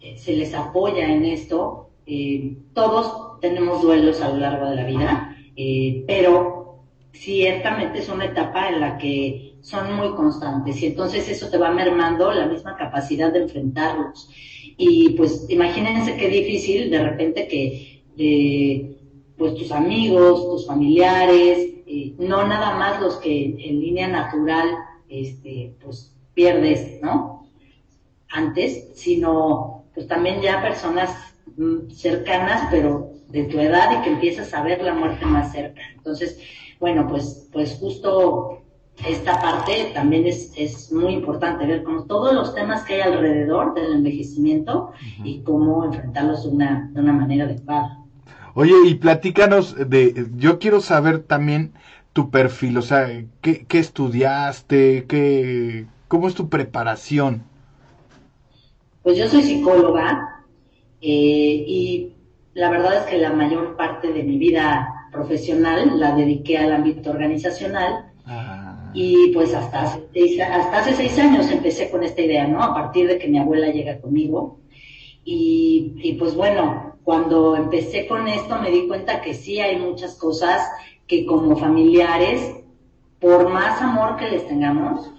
eh, 0.00 0.16
se 0.16 0.32
les 0.32 0.54
apoya 0.54 1.06
en 1.06 1.26
esto. 1.26 1.89
Eh, 2.06 2.56
todos 2.74 3.40
tenemos 3.40 3.82
duelos 3.82 4.20
a 4.20 4.28
lo 4.28 4.38
largo 4.38 4.68
de 4.70 4.76
la 4.76 4.84
vida, 4.84 5.36
eh, 5.56 6.04
pero 6.06 6.84
ciertamente 7.12 7.98
es 7.98 8.08
una 8.08 8.26
etapa 8.26 8.68
en 8.68 8.80
la 8.80 8.96
que 8.96 9.56
son 9.60 9.94
muy 9.94 10.10
constantes 10.14 10.82
y 10.82 10.86
entonces 10.86 11.28
eso 11.28 11.48
te 11.48 11.58
va 11.58 11.70
mermando 11.70 12.32
la 12.32 12.46
misma 12.46 12.76
capacidad 12.76 13.32
de 13.32 13.42
enfrentarlos. 13.42 14.30
Y 14.76 15.10
pues 15.10 15.46
imagínense 15.50 16.16
qué 16.16 16.28
difícil 16.28 16.90
de 16.90 17.02
repente 17.02 17.46
que 17.46 18.02
eh, 18.16 18.96
pues 19.36 19.54
tus 19.54 19.72
amigos, 19.72 20.44
tus 20.44 20.66
familiares, 20.66 21.58
eh, 21.86 22.14
no 22.18 22.46
nada 22.46 22.76
más 22.76 23.00
los 23.00 23.16
que 23.16 23.44
en 23.44 23.80
línea 23.80 24.06
natural 24.06 24.68
este, 25.08 25.74
pues 25.80 26.14
pierdes, 26.34 27.00
¿no? 27.02 27.46
Antes, 28.28 28.92
sino 28.94 29.84
pues 29.92 30.06
también 30.06 30.40
ya 30.40 30.62
personas 30.62 31.10
cercanas, 31.92 32.68
pero 32.70 33.12
de 33.28 33.44
tu 33.44 33.58
edad 33.60 34.00
y 34.00 34.02
que 34.02 34.10
empiezas 34.10 34.52
a 34.54 34.62
ver 34.62 34.82
la 34.82 34.94
muerte 34.94 35.24
más 35.26 35.52
cerca. 35.52 35.80
Entonces, 35.94 36.38
bueno, 36.78 37.06
pues, 37.08 37.48
pues 37.52 37.76
justo 37.78 38.62
esta 39.06 39.40
parte 39.40 39.90
también 39.94 40.26
es, 40.26 40.52
es 40.56 40.92
muy 40.92 41.14
importante 41.14 41.66
ver 41.66 41.82
como 41.82 42.04
todos 42.04 42.34
los 42.34 42.54
temas 42.54 42.84
que 42.84 42.94
hay 42.94 43.00
alrededor 43.12 43.74
del 43.74 43.92
envejecimiento 43.92 44.92
y 45.24 45.40
cómo 45.42 45.84
enfrentarlos 45.84 46.44
de 46.44 46.50
una, 46.50 46.90
de 46.92 47.00
una 47.00 47.12
manera 47.12 47.44
adecuada. 47.44 47.98
Oye, 48.54 48.74
y 48.86 48.94
platícanos 48.96 49.76
de, 49.88 50.28
yo 50.36 50.58
quiero 50.58 50.80
saber 50.80 51.20
también 51.22 51.72
tu 52.12 52.30
perfil, 52.30 52.76
o 52.78 52.82
sea, 52.82 53.06
¿qué, 53.40 53.64
qué 53.66 53.78
estudiaste? 53.78 55.06
Qué, 55.06 55.86
¿Cómo 56.08 56.26
es 56.26 56.34
tu 56.34 56.48
preparación? 56.48 57.44
Pues 59.02 59.16
yo 59.16 59.28
soy 59.28 59.42
psicóloga 59.42 60.39
eh, 61.00 61.64
y 61.66 62.12
la 62.54 62.70
verdad 62.70 62.98
es 62.98 63.02
que 63.04 63.18
la 63.18 63.32
mayor 63.32 63.76
parte 63.76 64.12
de 64.12 64.22
mi 64.22 64.38
vida 64.38 65.08
profesional 65.12 65.98
la 65.98 66.14
dediqué 66.14 66.58
al 66.58 66.72
ámbito 66.72 67.10
organizacional. 67.10 68.12
Ah, 68.26 68.90
y 68.92 69.28
pues 69.32 69.54
hasta 69.54 69.82
hace, 69.82 70.00
seis, 70.12 70.40
hasta 70.40 70.78
hace 70.78 70.94
seis 70.94 71.18
años 71.18 71.50
empecé 71.50 71.90
con 71.90 72.02
esta 72.02 72.22
idea, 72.22 72.46
¿no? 72.46 72.62
A 72.62 72.74
partir 72.74 73.06
de 73.08 73.18
que 73.18 73.28
mi 73.28 73.38
abuela 73.38 73.68
llega 73.68 74.00
conmigo. 74.00 74.58
Y, 75.24 75.94
y 76.02 76.14
pues 76.14 76.34
bueno, 76.34 76.96
cuando 77.04 77.56
empecé 77.56 78.06
con 78.06 78.26
esto 78.28 78.60
me 78.60 78.70
di 78.70 78.88
cuenta 78.88 79.20
que 79.20 79.34
sí 79.34 79.60
hay 79.60 79.78
muchas 79.78 80.16
cosas 80.16 80.62
que 81.06 81.24
como 81.24 81.56
familiares, 81.56 82.54
por 83.20 83.48
más 83.48 83.80
amor 83.82 84.16
que 84.16 84.30
les 84.30 84.46
tengamos, 84.46 85.10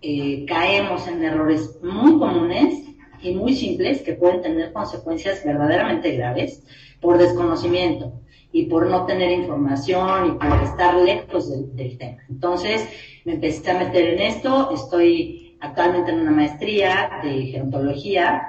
eh, 0.00 0.44
caemos 0.46 1.06
en 1.08 1.24
errores 1.24 1.78
muy 1.82 2.18
comunes 2.18 2.87
y 3.22 3.34
muy 3.34 3.54
simples 3.54 4.02
que 4.02 4.14
pueden 4.14 4.42
tener 4.42 4.72
consecuencias 4.72 5.44
verdaderamente 5.44 6.16
graves 6.16 6.62
por 7.00 7.18
desconocimiento 7.18 8.20
y 8.52 8.64
por 8.64 8.86
no 8.86 9.04
tener 9.06 9.30
información 9.30 10.26
y 10.26 10.30
por 10.32 10.62
estar 10.62 10.96
lejos 10.96 11.50
del, 11.76 11.98
tema. 11.98 12.18
Entonces 12.28 12.88
me 13.24 13.34
empecé 13.34 13.70
a 13.70 13.78
meter 13.78 14.14
en 14.14 14.20
esto, 14.20 14.70
estoy 14.72 15.56
actualmente 15.60 16.12
en 16.12 16.20
una 16.20 16.30
maestría 16.30 17.20
de 17.22 17.46
gerontología 17.46 18.42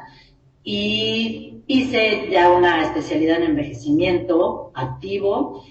y 0.63 1.63
hice 1.67 2.29
ya 2.31 2.51
una 2.51 2.83
especialidad 2.83 3.38
en 3.38 3.51
envejecimiento 3.51 4.71
activo 4.73 5.63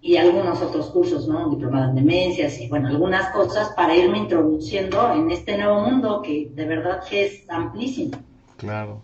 y 0.00 0.16
algunos 0.16 0.60
otros 0.60 0.90
cursos, 0.90 1.28
¿no? 1.28 1.48
Diplomado 1.48 1.90
en 1.90 1.94
demencias 1.94 2.60
y 2.60 2.68
bueno, 2.68 2.88
algunas 2.88 3.30
cosas 3.30 3.70
para 3.76 3.96
irme 3.96 4.18
introduciendo 4.18 5.12
en 5.12 5.30
este 5.30 5.56
nuevo 5.56 5.80
mundo 5.80 6.22
que 6.22 6.50
de 6.52 6.66
verdad 6.66 7.02
que 7.08 7.26
es 7.26 7.48
amplísimo. 7.48 8.18
Claro, 8.56 9.02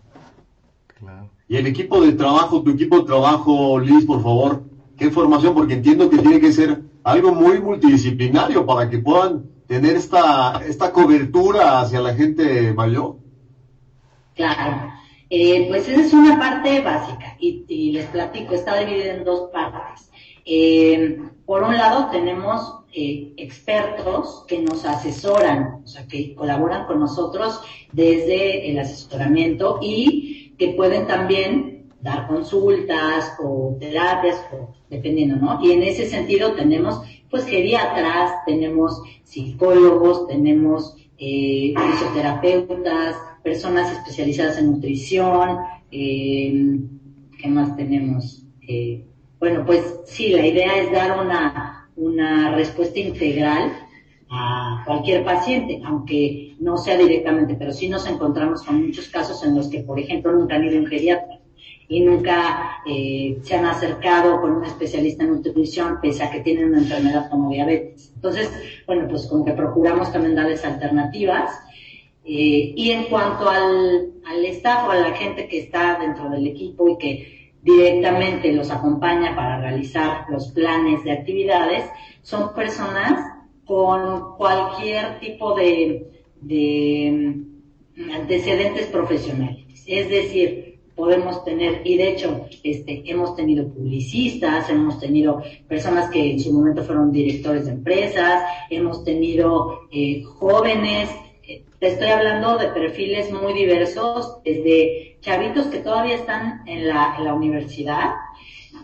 claro. 0.99 1.29
Y 1.47 1.57
el 1.57 1.67
equipo 1.67 2.01
de 2.01 2.13
trabajo, 2.13 2.61
tu 2.61 2.71
equipo 2.71 2.99
de 2.99 3.07
trabajo, 3.07 3.79
Liz, 3.79 4.05
por 4.05 4.21
favor, 4.21 4.63
qué 4.97 5.09
formación, 5.09 5.55
porque 5.55 5.73
entiendo 5.73 6.09
que 6.09 6.19
tiene 6.19 6.39
que 6.39 6.51
ser 6.51 6.81
algo 7.03 7.33
muy 7.33 7.59
multidisciplinario 7.59 8.65
para 8.65 8.89
que 8.89 8.99
puedan 8.99 9.49
tener 9.67 9.95
esta, 9.95 10.61
esta 10.65 10.91
cobertura 10.91 11.79
hacia 11.79 12.01
la 12.01 12.13
gente 12.13 12.73
mayor. 12.73 13.17
Claro. 14.35 14.91
Eh, 15.29 15.67
pues 15.69 15.87
esa 15.87 16.01
es 16.01 16.13
una 16.13 16.39
parte 16.39 16.81
básica 16.81 17.35
y, 17.39 17.63
y 17.67 17.91
les 17.91 18.07
platico, 18.07 18.55
está 18.55 18.79
dividida 18.79 19.13
en 19.15 19.23
dos 19.23 19.49
partes. 19.51 20.08
Eh, 20.45 21.19
por 21.45 21.63
un 21.63 21.75
lado 21.75 22.09
tenemos 22.11 22.79
eh, 22.91 23.33
expertos 23.37 24.45
que 24.47 24.59
nos 24.59 24.83
asesoran, 24.83 25.81
o 25.83 25.87
sea, 25.87 26.07
que 26.07 26.33
colaboran 26.33 26.87
con 26.87 26.99
nosotros 26.99 27.59
desde 27.91 28.71
el 28.71 28.79
asesoramiento 28.79 29.79
y 29.81 30.55
que 30.57 30.69
pueden 30.69 31.05
también 31.05 31.89
dar 32.01 32.27
consultas 32.27 33.33
o 33.43 33.77
terapias, 33.79 34.37
o 34.53 34.73
dependiendo, 34.89 35.35
¿no? 35.35 35.59
Y 35.63 35.71
en 35.71 35.83
ese 35.83 36.07
sentido 36.07 36.53
tenemos, 36.53 37.01
pues, 37.29 37.45
geriatras, 37.45 38.31
tenemos 38.45 39.01
psicólogos, 39.23 40.27
tenemos 40.27 40.95
eh, 41.17 41.73
fisioterapeutas, 41.77 43.15
personas 43.43 43.91
especializadas 43.91 44.57
en 44.57 44.71
nutrición, 44.71 45.57
eh, 45.91 46.79
¿qué 47.37 47.47
más 47.47 47.75
tenemos? 47.75 48.45
Bueno, 49.39 49.65
pues 49.65 50.01
sí, 50.05 50.29
la 50.29 50.45
idea 50.45 50.77
es 50.77 50.91
dar 50.91 51.19
una, 51.19 51.89
una 51.95 52.55
respuesta 52.55 52.99
integral 52.99 53.71
a 54.29 54.83
cualquier 54.85 55.23
paciente, 55.23 55.81
aunque 55.85 56.55
no 56.59 56.77
sea 56.77 56.97
directamente, 56.97 57.55
pero 57.57 57.71
sí 57.71 57.89
nos 57.89 58.05
encontramos 58.07 58.63
con 58.63 58.85
muchos 58.85 59.07
casos 59.07 59.43
en 59.43 59.55
los 59.55 59.69
que, 59.69 59.79
por 59.79 59.99
ejemplo, 59.99 60.31
nunca 60.31 60.55
han 60.55 60.65
ido 60.65 60.77
a 60.77 60.81
un 60.81 60.87
geriatra 60.87 61.39
y 61.87 62.01
nunca 62.01 62.81
eh, 62.85 63.39
se 63.41 63.55
han 63.55 63.65
acercado 63.65 64.39
con 64.41 64.51
un 64.51 64.65
especialista 64.65 65.23
en 65.23 65.31
nutrición 65.31 65.99
pese 65.99 66.23
a 66.23 66.29
que 66.29 66.41
tienen 66.41 66.69
una 66.69 66.79
enfermedad 66.79 67.29
como 67.31 67.49
diabetes. 67.49 68.11
Entonces, 68.13 68.51
bueno, 68.85 69.07
pues 69.09 69.25
como 69.25 69.43
que 69.43 69.53
procuramos 69.53 70.11
también 70.11 70.35
darles 70.35 70.63
alternativas. 70.63 71.49
Eh, 72.23 72.73
y 72.75 72.91
en 72.91 73.05
cuanto 73.05 73.49
al, 73.49 74.11
al 74.23 74.45
staff 74.45 74.87
o 74.87 74.91
a 74.91 74.99
la 74.99 75.13
gente 75.13 75.47
que 75.47 75.61
está 75.61 75.97
dentro 75.99 76.29
del 76.29 76.45
equipo 76.45 76.89
y 76.89 76.97
que 76.99 77.38
directamente 77.61 78.51
los 78.53 78.71
acompaña 78.71 79.35
para 79.35 79.59
realizar 79.59 80.25
los 80.29 80.49
planes 80.49 81.03
de 81.03 81.11
actividades, 81.11 81.85
son 82.21 82.53
personas 82.53 83.39
con 83.65 84.35
cualquier 84.37 85.19
tipo 85.19 85.53
de, 85.55 86.07
de 86.41 87.35
antecedentes 88.13 88.87
profesionales. 88.87 89.65
Es 89.85 90.09
decir, 90.09 90.69
podemos 90.99 91.45
tener, 91.45 91.81
y 91.85 91.95
de 91.95 92.09
hecho, 92.09 92.45
este, 92.61 93.03
hemos 93.05 93.33
tenido 93.35 93.69
publicistas, 93.69 94.69
hemos 94.69 94.99
tenido 94.99 95.41
personas 95.67 96.09
que 96.09 96.33
en 96.33 96.39
su 96.41 96.51
momento 96.51 96.83
fueron 96.83 97.11
directores 97.11 97.65
de 97.65 97.71
empresas, 97.71 98.43
hemos 98.69 99.05
tenido 99.05 99.87
eh, 99.93 100.21
jóvenes, 100.23 101.09
eh, 101.47 101.63
te 101.79 101.87
estoy 101.87 102.09
hablando 102.09 102.57
de 102.57 102.67
perfiles 102.67 103.31
muy 103.31 103.53
diversos, 103.53 104.39
desde 104.43 105.08
chavitos 105.21 105.67
que 105.67 105.79
todavía 105.79 106.15
están 106.15 106.63
en 106.67 106.87
la, 106.87 107.15
en 107.17 107.25
la 107.25 107.33
universidad, 107.33 108.11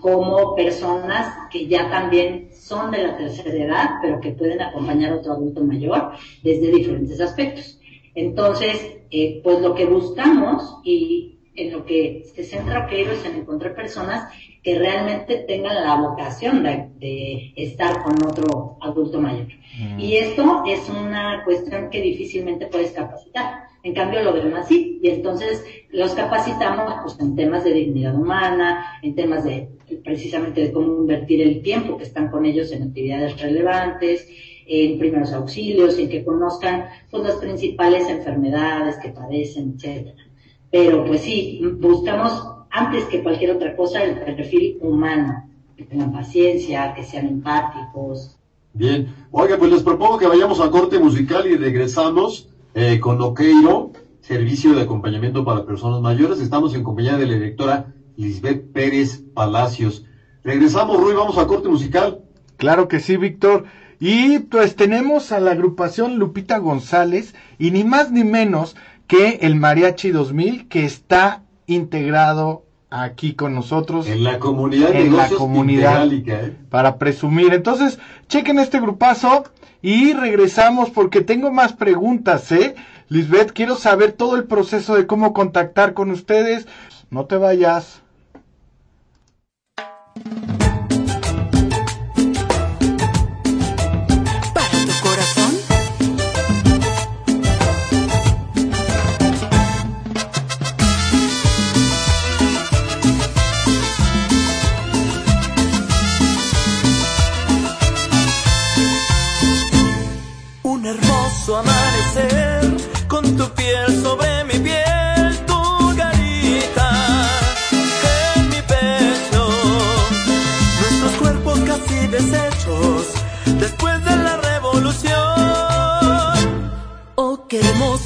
como 0.02 0.56
personas 0.56 1.50
que 1.50 1.68
ya 1.68 1.90
también 1.90 2.50
son 2.54 2.92
de 2.92 3.04
la 3.04 3.18
tercera 3.18 3.56
edad, 3.56 3.90
pero 4.02 4.20
que 4.20 4.32
pueden 4.32 4.62
acompañar 4.62 5.12
a 5.12 5.16
otro 5.18 5.34
adulto 5.34 5.64
mayor 5.64 6.12
desde 6.44 6.72
diferentes 6.72 7.20
aspectos. 7.22 7.80
Entonces, 8.14 8.98
eh, 9.12 9.42
pues 9.44 9.62
lo 9.62 9.76
que 9.76 9.86
buscamos 9.86 10.80
y 10.84 11.40
en 11.56 11.72
lo 11.72 11.86
que 11.86 12.24
se 12.36 12.44
centra 12.44 12.88
Queiro 12.88 13.12
es 13.12 13.26
en 13.26 13.36
encontrar 13.36 13.76
personas 13.76 14.32
que 14.62 14.78
realmente 14.78 15.38
tengan 15.48 15.76
la 15.76 15.96
vocación 15.96 16.64
de, 16.64 16.90
de 16.98 17.54
estar 17.56 18.04
con 18.04 18.16
otro 18.28 18.78
adulto 18.82 19.22
mayor. 19.22 19.48
Mm. 19.80 20.00
Y 20.00 20.18
esto 20.18 20.64
es 20.68 20.90
una 20.90 21.44
cuestión 21.46 21.90
que 21.90 22.02
difícilmente 22.02 22.68
puedes 22.68 22.92
capacitar. 22.92 23.66
En 23.86 23.94
cambio, 23.94 24.24
lo 24.24 24.34
demás 24.34 24.68
sí. 24.68 25.00
Y 25.04 25.10
entonces 25.10 25.64
los 25.92 26.14
capacitamos 26.14 26.92
pues, 27.04 27.20
en 27.20 27.36
temas 27.36 27.64
de 27.64 27.72
dignidad 27.72 28.16
humana, 28.16 28.84
en 29.04 29.14
temas 29.14 29.44
de 29.44 29.70
precisamente 30.04 30.62
de 30.62 30.72
cómo 30.72 31.02
invertir 31.02 31.40
el 31.44 31.62
tiempo 31.62 31.96
que 31.96 32.06
están 32.06 32.32
con 32.32 32.48
ellos 32.48 32.72
en 32.72 32.82
actividades 32.82 33.40
relevantes, 33.40 34.28
en 34.66 34.98
primeros 34.98 35.32
auxilios, 35.34 36.00
en 36.00 36.10
que 36.10 36.26
conozcan 36.26 36.86
pues, 37.12 37.24
las 37.24 37.36
principales 37.36 38.10
enfermedades 38.10 38.98
que 38.98 39.10
padecen, 39.10 39.76
etcétera. 39.76 40.24
pero 40.72 41.06
pues 41.06 41.22
sí, 41.22 41.62
buscamos 41.80 42.44
antes 42.72 43.06
que 43.06 43.22
cualquier 43.22 43.52
otra 43.52 43.76
cosa 43.76 44.04
el 44.04 44.18
perfil 44.18 44.80
humano, 44.82 45.48
que 45.78 45.84
tengan 45.84 46.12
paciencia, 46.12 46.92
que 46.96 47.04
sean 47.04 47.28
empáticos. 47.28 48.36
Bien, 48.74 49.14
oiga, 49.30 49.58
pues 49.58 49.72
les 49.72 49.84
propongo 49.84 50.18
que 50.18 50.26
vayamos 50.26 50.60
a 50.60 50.72
corte 50.72 50.98
musical 50.98 51.46
y 51.46 51.56
regresamos 51.56 52.50
eh, 52.76 53.00
con 53.00 53.22
Oqueiro, 53.22 53.94
Servicio 54.20 54.74
de 54.74 54.82
Acompañamiento 54.82 55.46
para 55.46 55.66
Personas 55.66 56.02
Mayores. 56.02 56.42
Estamos 56.42 56.76
en 56.76 56.84
compañía 56.84 57.16
de 57.16 57.26
la 57.26 57.34
directora 57.36 57.94
Lisbeth 58.18 58.74
Pérez 58.74 59.24
Palacios. 59.34 60.06
Regresamos, 60.44 61.00
Rui, 61.00 61.14
vamos 61.14 61.38
a 61.38 61.48
corte 61.48 61.70
musical. 61.70 62.20
Claro 62.58 62.90
que 62.90 63.00
sí, 63.00 63.16
Víctor. 63.16 63.64
Y 63.98 64.40
pues 64.40 64.76
tenemos 64.76 65.32
a 65.32 65.40
la 65.40 65.52
agrupación 65.52 66.18
Lupita 66.18 66.58
González 66.58 67.34
y 67.58 67.72
ni 67.72 67.86
más 67.86 68.12
ni 68.12 68.26
menos 68.26 68.76
que 69.08 69.40
el 69.42 69.56
Mariachi 69.56 70.12
2000 70.12 70.68
que 70.68 70.84
está 70.84 71.44
integrado 71.68 72.65
aquí 73.04 73.34
con 73.34 73.54
nosotros. 73.54 74.08
En 74.08 74.24
la 74.24 74.40
comunidad 74.40 74.90
de 74.90 75.02
en 75.02 75.16
la 75.18 75.30
comunidad 75.30 76.12
¿eh? 76.12 76.56
para 76.70 76.98
presumir. 76.98 77.54
Entonces, 77.54 78.00
chequen 78.28 78.60
este 78.60 78.80
grupazo 78.80 79.46
y 79.82 80.14
regresamos 80.14 80.90
porque 80.90 81.22
tengo 81.22 81.52
más 81.52 81.74
preguntas, 81.74 82.52
¿eh? 82.52 82.76
Lisbeth, 83.10 83.52
quiero 83.52 83.76
saber 83.76 84.14
todo 84.14 84.36
el 84.36 84.46
proceso 84.46 84.96
de 84.96 85.06
cómo 85.06 85.34
contactar 85.34 85.94
con 85.94 86.10
ustedes. 86.10 86.68
No 87.10 87.26
te 87.26 87.38
vayas. 87.38 88.02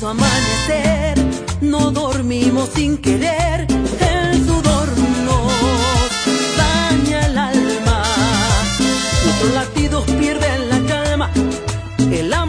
Amanecer, 0.04 1.18
no 1.62 1.92
dormimos 1.92 2.70
sin 2.74 2.98
querer, 2.98 3.68
el 4.00 4.46
sudor 4.46 4.88
nos 5.26 6.12
daña 6.58 7.26
el 7.26 7.38
alma, 7.38 8.04
nuestros 9.26 9.54
latidos 9.54 10.04
pierden 10.20 10.70
la 10.70 10.80
calma, 10.88 11.32
el 12.12 12.34
amor 12.34 12.49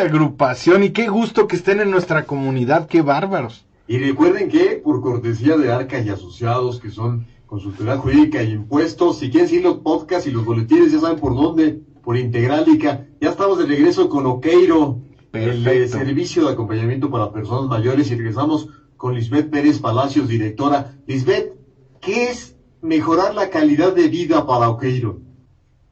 agrupación 0.00 0.84
y 0.84 0.90
qué 0.90 1.08
gusto 1.08 1.46
que 1.46 1.56
estén 1.56 1.80
en 1.80 1.90
nuestra 1.90 2.24
comunidad, 2.24 2.86
qué 2.86 3.02
bárbaros. 3.02 3.64
Y 3.86 3.98
recuerden 3.98 4.48
que 4.48 4.80
por 4.84 5.00
cortesía 5.00 5.56
de 5.56 5.72
Arca 5.72 5.98
y 5.98 6.10
Asociados, 6.10 6.78
que 6.78 6.90
son 6.90 7.26
consultoría 7.46 7.96
jurídica 7.96 8.42
y 8.42 8.52
impuestos, 8.52 9.18
si 9.18 9.30
quieren 9.30 9.48
seguir 9.48 9.64
los 9.64 9.78
podcasts 9.78 10.28
y 10.28 10.30
los 10.30 10.44
boletines, 10.44 10.92
ya 10.92 11.00
saben 11.00 11.18
por 11.18 11.34
dónde, 11.34 11.80
por 12.04 12.16
Integralica. 12.16 13.06
Ya 13.20 13.30
estamos 13.30 13.58
de 13.58 13.66
regreso 13.66 14.08
con 14.08 14.26
Oqueiro, 14.26 15.00
el 15.32 15.88
servicio 15.88 16.46
de 16.46 16.52
acompañamiento 16.52 17.10
para 17.10 17.32
personas 17.32 17.68
mayores 17.68 18.10
y 18.10 18.16
regresamos 18.16 18.68
con 18.96 19.14
Lisbeth 19.14 19.50
Pérez 19.50 19.78
Palacios, 19.78 20.28
directora. 20.28 20.94
Lisbeth, 21.06 21.54
¿qué 22.00 22.30
es 22.30 22.56
mejorar 22.82 23.34
la 23.34 23.48
calidad 23.50 23.94
de 23.94 24.08
vida 24.08 24.46
para 24.46 24.68
Oqueiro? 24.68 25.20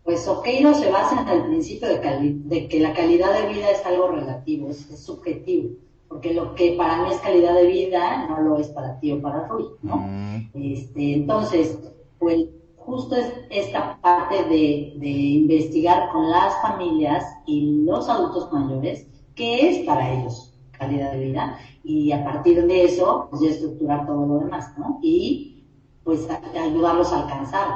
Pues 0.07 0.27
Oqueiro 0.29 0.73
se 0.73 0.89
basa 0.89 1.21
en 1.21 1.29
el 1.29 1.47
principio 1.49 1.89
de, 1.89 2.69
que 2.69 2.81
la 2.81 2.95
calidad 2.95 3.35
de 3.35 3.53
vida 3.53 3.71
es 3.73 3.85
algo 3.85 4.07
relativo, 4.13 4.71
es, 4.71 4.87
subjetivo, 5.05 5.71
porque 6.09 6.33
lo 6.33 6.55
que 6.55 6.77
para 6.79 7.03
mí 7.03 7.11
es 7.11 7.19
calidad 7.19 7.55
de 7.55 7.67
vida 7.67 8.27
no 8.29 8.41
lo 8.41 8.59
es 8.59 8.69
para 8.69 9.01
ti 9.01 9.11
o 9.11 9.21
para 9.21 9.49
Rui, 9.49 9.67
¿no? 9.83 9.97
Mm. 9.97 10.51
Este, 10.55 11.15
entonces, 11.15 11.77
pues 12.21 12.47
justo 12.77 13.17
es 13.17 13.33
esta 13.51 13.99
parte 14.01 14.45
de, 14.45 14.95
de 14.97 15.11
investigar 15.11 16.09
con 16.13 16.31
las 16.31 16.55
familias 16.63 17.25
y 17.45 17.83
los 17.85 18.09
adultos 18.09 18.53
mayores 18.53 19.09
qué 19.35 19.71
es 19.71 19.87
para 19.87 20.13
ellos 20.13 20.55
calidad 20.79 21.13
de 21.13 21.25
vida 21.25 21.59
y 21.83 22.13
a 22.13 22.25
partir 22.25 22.65
de 22.65 22.85
eso 22.85 23.27
pues 23.31 23.43
ya 23.43 23.51
estructurar 23.51 24.07
todo 24.07 24.25
lo 24.25 24.39
demás, 24.39 24.73
¿no? 24.79 25.01
Y 25.03 25.65
pues 26.05 26.29
ayudarlos 26.31 27.13
a 27.13 27.23
alcanzar. 27.23 27.67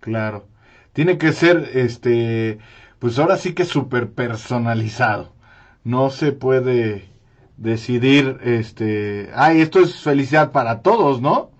Claro. 0.00 0.44
Tiene 0.92 1.18
que 1.18 1.32
ser, 1.32 1.70
este, 1.74 2.58
pues 2.98 3.18
ahora 3.18 3.36
sí 3.36 3.54
que 3.54 3.64
súper 3.64 4.10
personalizado. 4.10 5.32
No 5.84 6.10
se 6.10 6.32
puede 6.32 7.08
decidir, 7.56 8.38
este, 8.42 9.30
ay, 9.34 9.60
esto 9.60 9.80
es 9.80 10.00
felicidad 10.00 10.52
para 10.52 10.82
todos, 10.82 11.20
¿no? 11.20 11.50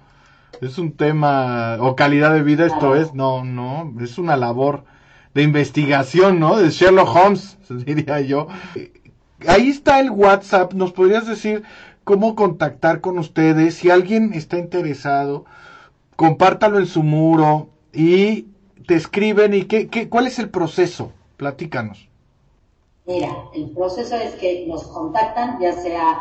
Es 0.60 0.78
un 0.78 0.92
tema, 0.92 1.76
o 1.80 1.96
calidad 1.96 2.34
de 2.34 2.42
vida, 2.42 2.66
esto 2.66 2.96
es, 2.96 3.14
no, 3.14 3.44
no, 3.44 3.94
es 4.00 4.18
una 4.18 4.36
labor 4.36 4.84
de 5.34 5.42
investigación, 5.42 6.40
¿no? 6.40 6.56
De 6.58 6.70
Sherlock 6.70 7.14
Holmes, 7.14 7.58
diría 7.68 8.20
yo. 8.20 8.48
Ahí 9.46 9.68
está 9.68 10.00
el 10.00 10.10
WhatsApp, 10.10 10.74
¿nos 10.74 10.92
podrías 10.92 11.26
decir 11.26 11.62
cómo 12.04 12.34
contactar 12.34 13.00
con 13.00 13.18
ustedes? 13.18 13.76
Si 13.76 13.90
alguien 13.90 14.32
está 14.34 14.58
interesado, 14.58 15.46
compártalo 16.16 16.78
en 16.78 16.86
su 16.86 17.02
muro 17.02 17.70
y 17.92 18.49
te 18.86 18.94
escriben 18.94 19.54
y 19.54 19.64
qué, 19.64 19.88
qué, 19.88 20.08
cuál 20.08 20.26
es 20.26 20.38
el 20.38 20.50
proceso. 20.50 21.12
Platícanos. 21.36 22.08
Mira, 23.06 23.34
el 23.54 23.70
proceso 23.70 24.14
es 24.16 24.34
que 24.34 24.66
nos 24.66 24.84
contactan, 24.84 25.58
ya 25.60 25.72
sea 25.72 26.20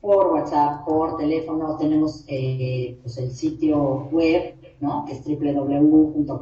por 0.00 0.28
WhatsApp, 0.28 0.84
por 0.84 1.16
teléfono, 1.16 1.76
tenemos 1.76 2.24
eh, 2.28 2.98
pues 3.02 3.18
el 3.18 3.30
sitio 3.32 4.08
web, 4.10 4.54
¿no? 4.80 5.04
Que 5.06 5.12
es 5.12 5.24
www.k.com. 5.24 6.38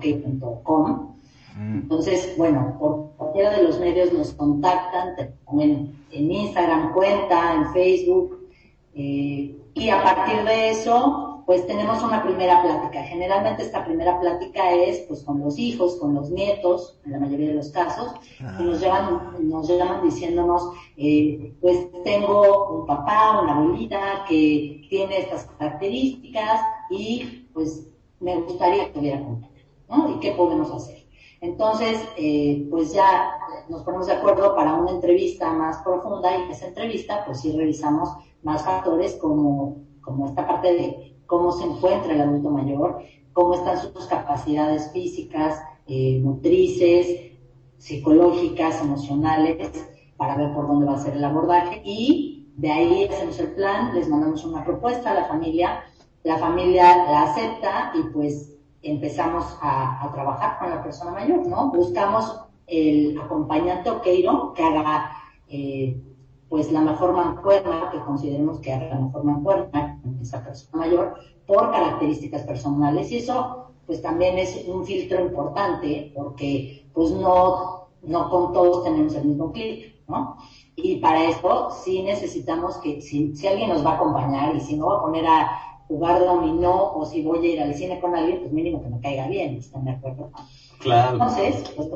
Mm. 1.57 1.79
Entonces, 1.79 2.35
bueno, 2.37 2.77
por 2.79 3.11
cualquiera 3.17 3.57
de 3.57 3.65
los 3.65 3.81
medios 3.81 4.13
nos 4.13 4.33
contactan, 4.35 5.17
te 5.17 5.33
ponen 5.45 5.97
en 6.13 6.31
Instagram 6.31 6.93
cuenta, 6.93 7.55
en 7.55 7.73
Facebook, 7.73 8.49
eh, 8.95 9.57
y 9.75 9.91
a 9.91 10.03
partir 10.03 10.45
de 10.45 10.71
eso 10.71 11.28
pues 11.49 11.67
tenemos 11.67 12.03
una 12.03 12.23
primera 12.23 12.61
plática. 12.61 13.03
Generalmente 13.05 13.63
esta 13.63 13.83
primera 13.83 14.21
plática 14.21 14.71
es 14.71 14.99
pues 15.09 15.23
con 15.23 15.41
los 15.41 15.59
hijos, 15.59 15.97
con 15.97 16.13
los 16.13 16.31
nietos, 16.31 17.01
en 17.07 17.13
la 17.13 17.21
mayoría 17.21 17.49
de 17.49 17.55
los 17.55 17.71
casos, 17.71 18.13
y 18.61 18.65
nos 18.65 18.79
llaman, 18.83 19.49
nos 19.49 19.67
llaman 19.67 20.05
diciéndonos, 20.05 20.63
eh, 20.99 21.55
pues 21.63 21.89
tengo 22.05 22.81
un 22.81 22.87
papá, 22.87 23.41
una 23.43 23.57
abuelita 23.57 24.27
que 24.29 24.87
tiene 24.91 25.21
estas 25.21 25.47
características 25.59 26.61
y 26.91 27.49
pues 27.55 27.89
me 28.21 28.37
gustaría 28.43 28.83
que 28.83 28.89
estuviera 28.89 29.19
conmigo, 29.19 29.49
¿no? 29.89 30.17
¿Y 30.17 30.21
qué 30.21 30.33
podemos 30.33 30.71
hacer? 30.71 31.07
Entonces, 31.41 31.99
eh, 32.19 32.69
pues 32.71 32.93
ya 32.93 33.31
nos 33.71 33.85
ponemos 33.85 34.07
de 34.07 34.13
acuerdo 34.13 34.55
para 34.55 34.75
una 34.75 34.91
entrevista 34.91 35.51
más 35.55 35.79
profunda 35.79 36.37
y 36.37 36.43
en 36.43 36.51
esa 36.51 36.67
entrevista 36.67 37.25
pues 37.25 37.41
sí 37.41 37.53
revisamos 37.53 38.11
más 38.43 38.63
factores 38.63 39.15
como, 39.15 39.79
como 40.03 40.27
esta 40.27 40.47
parte 40.47 40.75
de 40.75 41.18
cómo 41.29 41.53
se 41.53 41.65
encuentra 41.65 42.15
el 42.15 42.23
adulto 42.23 42.51
mayor, 42.51 43.01
cómo 43.35 43.55
están 43.55 43.79
sus 43.79 44.07
capacidades 44.07 44.91
físicas, 44.93 45.63
eh, 45.87 46.19
motrices, 46.25 47.33
psicológicas, 47.77 48.81
emocionales, 48.81 49.87
para 50.17 50.37
ver 50.37 50.53
por 50.53 50.67
dónde 50.67 50.87
va 50.87 50.95
a 50.95 50.99
ser 50.99 51.15
el 51.15 51.25
abordaje 51.25 51.81
y 51.85 52.49
de 52.57 52.73
ahí 52.73 53.05
hacemos 53.05 53.39
el 53.39 53.53
plan, 53.53 53.95
les 53.95 54.09
mandamos 54.09 54.45
una 54.45 54.65
propuesta 54.65 55.13
a 55.13 55.15
la 55.15 55.25
familia, 55.27 55.85
la 56.25 56.39
familia 56.39 56.97
la 57.09 57.23
acepta 57.23 57.93
y 57.95 58.03
pues 58.13 58.57
empezamos 58.83 59.45
a, 59.63 60.11
trabajar 60.13 60.59
con 60.59 60.71
la 60.71 60.83
persona 60.83 61.13
mayor, 61.13 61.47
¿no? 61.47 61.71
Buscamos 61.71 62.41
el 62.67 63.21
acompañante 63.21 63.91
oqueiro 63.91 64.55
que 64.55 64.63
haga 64.65 65.13
eh, 65.47 66.03
pues 66.49 66.73
la 66.73 66.81
mejor 66.81 67.13
mancuerna, 67.13 67.91
que 67.93 68.01
consideremos 68.01 68.59
que 68.61 68.73
haga 68.73 68.89
la 68.95 69.01
mejor 69.01 69.25
mancuerna 69.25 70.01
con 70.03 70.19
esa 70.21 70.43
persona 70.43 70.87
mayor, 70.87 71.15
por 71.47 71.71
características 71.71 72.43
personales. 72.43 73.11
Y 73.11 73.19
eso, 73.19 73.73
pues 73.87 74.01
también 74.01 74.39
es 74.39 74.65
un 74.67 74.85
filtro 74.85 75.21
importante, 75.21 76.13
porque 76.15 76.87
pues 76.95 77.11
no, 77.11 77.89
no 78.03 78.31
con 78.31 78.53
todos 78.53 78.85
tenemos 78.85 79.15
el 79.15 79.27
mismo 79.27 79.53
clic, 79.53 79.95
¿no? 80.09 80.37
Y 80.77 80.97
para 80.97 81.25
eso 81.25 81.71
sí 81.83 82.03
necesitamos 82.03 82.77
que, 82.79 83.01
si, 83.01 83.35
si 83.35 83.47
alguien 83.47 83.71
nos 83.71 83.85
va 83.85 83.93
a 83.93 83.97
acompañar 83.97 84.55
y 84.55 84.61
si 84.61 84.77
no 84.77 84.87
va 84.87 84.99
a 84.99 85.03
poner 85.03 85.27
a 85.27 85.59
jugar 85.89 86.25
dominó 86.25 86.93
o 86.93 87.05
si 87.05 87.23
voy 87.23 87.47
a 87.47 87.51
ir 87.51 87.63
al 87.63 87.75
cine 87.75 88.01
con 88.01 88.15
alguien, 88.15 88.41
pues 88.41 88.53
mínimo 88.53 88.83
que 88.83 88.89
me 88.89 89.01
caiga 89.01 89.27
bien, 89.27 89.57
¿están 89.57 89.85
de 89.85 89.93
acuerdo? 89.93 90.31
Claro. 90.79 91.15
Entonces, 91.15 91.65
pues, 91.75 91.89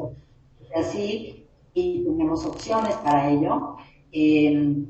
así, 0.75 1.47
y 1.75 2.05
tenemos 2.05 2.45
opciones 2.45 2.95
para 2.97 3.31
ello. 3.31 3.77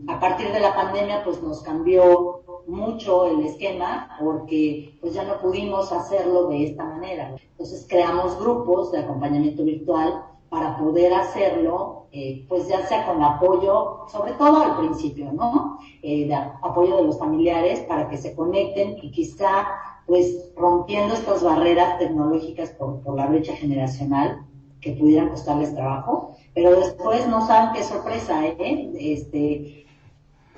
A 0.09 0.19
partir 0.19 0.53
de 0.53 0.59
la 0.61 0.75
pandemia, 0.75 1.23
pues 1.23 1.41
nos 1.43 1.63
cambió 1.63 2.43
mucho 2.67 3.27
el 3.27 3.47
esquema 3.47 4.17
porque 4.21 4.97
pues 5.01 5.15
ya 5.15 5.25
no 5.25 5.41
pudimos 5.41 5.93
hacerlo 5.93 6.49
de 6.49 6.65
esta 6.65 6.85
manera. 6.85 7.35
Entonces 7.53 7.87
creamos 7.89 8.39
grupos 8.39 8.91
de 8.93 8.99
acompañamiento 8.99 9.63
virtual 9.65 10.25
para 10.49 10.77
poder 10.77 11.15
hacerlo, 11.15 12.09
eh, 12.13 12.45
pues 12.49 12.69
ya 12.69 12.85
sea 12.87 13.07
con 13.07 13.23
apoyo, 13.23 14.07
sobre 14.09 14.33
todo 14.33 14.61
al 14.61 14.77
principio, 14.77 15.33
¿no? 15.33 15.79
Eh, 16.03 16.27
de 16.27 16.35
apoyo 16.35 16.97
de 16.97 17.05
los 17.05 17.19
familiares 17.19 17.81
para 17.89 18.09
que 18.09 18.19
se 18.19 18.35
conecten 18.35 18.99
y 19.03 19.11
quizá 19.13 19.67
pues 20.07 20.53
rompiendo 20.57 21.15
estas 21.15 21.43
barreras 21.43 21.99
tecnológicas 21.99 22.71
por, 22.71 23.01
por 23.03 23.17
la 23.17 23.27
brecha 23.27 23.55
generacional 23.55 24.45
que 24.83 24.93
pudieran 24.93 25.31
costarles 25.31 25.75
trabajo, 25.75 26.37
pero 26.55 26.79
después 26.79 27.27
no 27.29 27.47
saben 27.47 27.73
qué 27.73 27.83
sorpresa, 27.83 28.47
¿eh? 28.47 28.91
Este, 28.99 29.87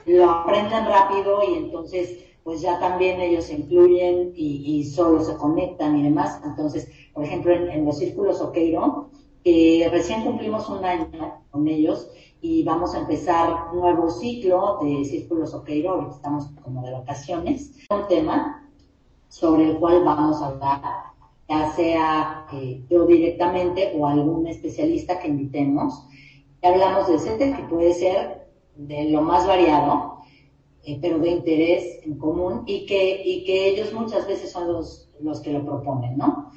lo 0.06 0.28
aprenden 0.28 0.86
rápido 0.86 1.40
y 1.48 1.54
entonces 1.54 2.24
pues 2.44 2.60
ya 2.60 2.78
también 2.78 3.20
ellos 3.20 3.44
se 3.44 3.54
incluyen 3.54 4.32
y, 4.36 4.84
solo 4.84 5.24
se 5.24 5.34
conectan 5.36 5.96
y 5.96 6.02
demás. 6.02 6.40
Entonces, 6.44 6.88
por 7.14 7.24
ejemplo, 7.24 7.54
en, 7.54 7.86
los 7.86 7.98
círculos 7.98 8.40
Oqueiro, 8.42 9.08
que 9.42 9.88
recién 9.90 10.22
cumplimos 10.24 10.68
un 10.68 10.84
año 10.84 11.08
con 11.50 11.66
ellos 11.66 12.10
y 12.42 12.62
vamos 12.62 12.94
a 12.94 13.00
empezar 13.00 13.70
un 13.72 13.80
nuevo 13.80 14.10
ciclo 14.10 14.78
de 14.82 15.06
círculos 15.06 15.54
Oqueiro, 15.54 16.10
estamos 16.10 16.48
como 16.62 16.82
de 16.82 16.92
vacaciones, 16.92 17.78
un 17.88 18.06
tema 18.08 18.68
sobre 19.28 19.70
el 19.70 19.78
cual 19.78 20.04
vamos 20.04 20.42
a 20.42 20.48
hablar, 20.48 20.82
ya 21.48 21.72
sea 21.72 22.46
eh, 22.52 22.82
yo 22.88 23.06
directamente 23.06 23.94
o 23.96 24.06
algún 24.06 24.46
especialista 24.46 25.18
que 25.18 25.28
invitemos. 25.28 26.06
Y 26.62 26.66
hablamos 26.66 27.08
de 27.08 27.36
tema 27.36 27.56
que 27.56 27.64
puede 27.64 27.92
ser 27.92 28.48
de 28.76 29.10
lo 29.10 29.22
más 29.22 29.46
variado, 29.46 30.18
eh, 30.84 30.98
pero 31.00 31.18
de 31.18 31.30
interés 31.30 32.00
en 32.04 32.18
común 32.18 32.62
y 32.66 32.86
que, 32.86 33.22
y 33.24 33.44
que 33.44 33.68
ellos 33.68 33.92
muchas 33.92 34.26
veces 34.26 34.50
son 34.50 34.72
los, 34.72 35.10
los 35.20 35.40
que 35.40 35.52
lo 35.52 35.64
proponen, 35.64 36.16
¿no? 36.16 36.50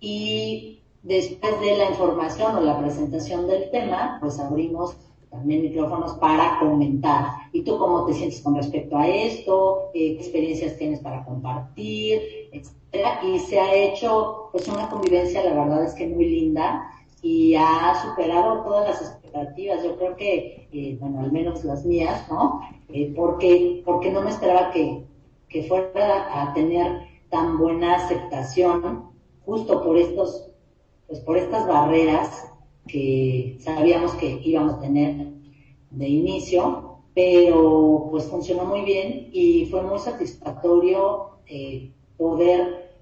Y 0.00 0.82
después 1.02 1.60
de 1.60 1.76
la 1.76 1.90
información 1.90 2.56
o 2.56 2.60
la 2.60 2.78
presentación 2.78 3.46
del 3.46 3.70
tema, 3.70 4.18
pues 4.20 4.38
abrimos 4.38 4.96
también 5.30 5.62
micrófonos 5.62 6.12
para 6.14 6.58
comentar. 6.60 7.24
¿Y 7.52 7.62
tú 7.62 7.78
cómo 7.78 8.04
te 8.04 8.12
sientes 8.12 8.42
con 8.42 8.54
respecto 8.54 8.96
a 8.96 9.08
esto? 9.08 9.90
¿Qué 9.92 10.12
experiencias 10.12 10.76
tienes 10.76 11.00
para 11.00 11.24
compartir? 11.24 12.41
Etcétera. 12.52 13.20
Y 13.24 13.38
se 13.38 13.58
ha 13.58 13.74
hecho 13.74 14.48
pues 14.52 14.68
una 14.68 14.88
convivencia, 14.88 15.44
la 15.44 15.54
verdad 15.54 15.84
es 15.84 15.94
que 15.94 16.06
muy 16.06 16.26
linda 16.26 16.88
y 17.22 17.54
ha 17.54 17.94
superado 18.02 18.62
todas 18.62 18.88
las 18.88 19.02
expectativas. 19.02 19.82
Yo 19.82 19.96
creo 19.96 20.16
que, 20.16 20.68
eh, 20.72 20.96
bueno, 21.00 21.20
al 21.20 21.32
menos 21.32 21.64
las 21.64 21.84
mías, 21.84 22.28
¿no? 22.30 22.60
Eh, 22.88 23.12
porque, 23.16 23.82
porque 23.84 24.10
no 24.10 24.20
me 24.22 24.30
esperaba 24.30 24.70
que, 24.70 25.04
que 25.48 25.62
fuera 25.64 26.42
a 26.42 26.52
tener 26.52 27.00
tan 27.30 27.58
buena 27.58 27.96
aceptación 27.96 29.10
justo 29.46 29.82
por 29.82 29.96
estos, 29.96 30.50
pues 31.06 31.20
por 31.20 31.38
estas 31.38 31.66
barreras 31.66 32.52
que 32.88 33.56
sabíamos 33.60 34.12
que 34.14 34.40
íbamos 34.44 34.74
a 34.74 34.80
tener 34.80 35.28
de 35.90 36.08
inicio, 36.08 36.98
pero 37.14 38.08
pues 38.10 38.24
funcionó 38.24 38.64
muy 38.64 38.82
bien 38.82 39.28
y 39.32 39.66
fue 39.66 39.82
muy 39.82 39.98
satisfactorio 39.98 41.38
eh, 41.46 41.92
poder 42.22 42.92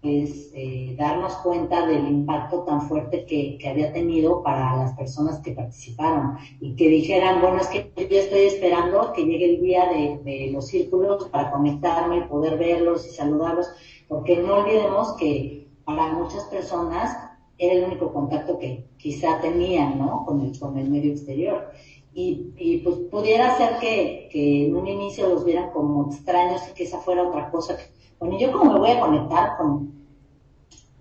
pues 0.00 0.52
eh, 0.54 0.94
darnos 0.96 1.32
cuenta 1.38 1.84
del 1.84 2.06
impacto 2.06 2.60
tan 2.60 2.82
fuerte 2.82 3.26
que, 3.26 3.58
había 3.68 3.92
tenido 3.92 4.40
para 4.44 4.76
las 4.76 4.92
personas 4.92 5.40
que 5.40 5.50
participaron 5.50 6.36
y 6.60 6.76
que 6.76 6.88
dijeran, 6.88 7.40
bueno, 7.40 7.56
es 7.60 7.66
que 7.66 7.90
yo 7.96 8.18
estoy 8.20 8.42
esperando 8.42 9.12
que 9.12 9.24
llegue 9.24 9.56
el 9.56 9.60
día 9.60 9.88
de, 9.88 10.20
de 10.22 10.50
los 10.52 10.68
círculos 10.68 11.28
para 11.30 11.50
conectarme 11.50 12.18
y 12.18 12.28
poder 12.28 12.56
verlos 12.56 13.04
y 13.04 13.10
saludarlos, 13.10 13.66
porque 14.06 14.36
no 14.36 14.58
olvidemos 14.58 15.14
que 15.14 15.66
para 15.84 16.12
muchas 16.12 16.44
personas 16.44 17.16
era 17.58 17.74
el 17.74 17.84
único 17.84 18.12
contacto 18.12 18.60
que 18.60 18.86
quizá 18.96 19.40
tenían, 19.40 19.98
¿no? 19.98 20.24
Con 20.24 20.40
el, 20.42 20.56
con 20.56 20.78
el 20.78 20.88
medio 20.88 21.10
exterior. 21.10 21.72
Y, 22.18 22.54
y 22.56 22.78
pues 22.78 22.96
pudiera 23.10 23.54
ser 23.58 23.78
que, 23.78 24.30
que 24.32 24.68
en 24.68 24.74
un 24.74 24.88
inicio 24.88 25.28
los 25.28 25.44
vieran 25.44 25.70
como 25.70 26.10
extraños 26.10 26.62
y 26.70 26.72
que 26.72 26.84
esa 26.84 26.98
fuera 26.98 27.28
otra 27.28 27.50
cosa. 27.50 27.76
Bueno, 28.18 28.38
yo 28.38 28.50
como 28.52 28.72
me 28.72 28.78
voy 28.78 28.90
a 28.92 29.00
conectar 29.00 29.58
con 29.58 29.92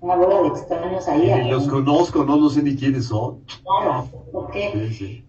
una 0.01 0.15
bola 0.17 0.41
de 0.41 0.49
extraños 0.49 1.07
ahí. 1.07 1.49
Los 1.49 1.69
conozco, 1.69 2.25
no, 2.25 2.35
no 2.35 2.49
sé 2.49 2.61
ni 2.61 2.75
quiénes 2.75 3.05
son. 3.05 3.45
Claro, 3.63 4.09
¿por 4.29 4.51
qué? 4.51 4.71
Sí, 4.89 4.93
sí. 4.93 5.25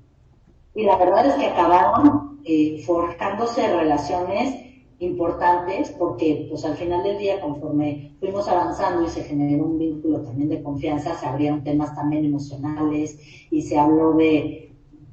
Y 0.75 0.83
la 0.83 0.96
verdad 0.96 1.25
es 1.27 1.35
que 1.35 1.46
acabaron 1.46 2.40
eh, 2.44 2.83
forjándose 2.85 3.72
relaciones 3.72 4.66
importantes 4.99 5.90
porque 5.99 6.46
pues 6.49 6.64
al 6.64 6.75
final 6.75 7.03
del 7.03 7.18
día 7.18 7.40
conforme 7.40 8.16
fuimos 8.18 8.49
avanzando 8.49 9.05
y 9.05 9.09
se 9.09 9.22
generó 9.22 9.64
un 9.64 9.79
vínculo 9.79 10.22
también 10.22 10.49
de 10.49 10.62
confianza 10.62 11.14
se 11.14 11.27
abrieron 11.27 11.62
temas 11.62 11.94
también 11.94 12.25
emocionales 12.25 13.18
y 13.51 13.61
se 13.61 13.79
habló 13.79 14.14
de 14.14 14.65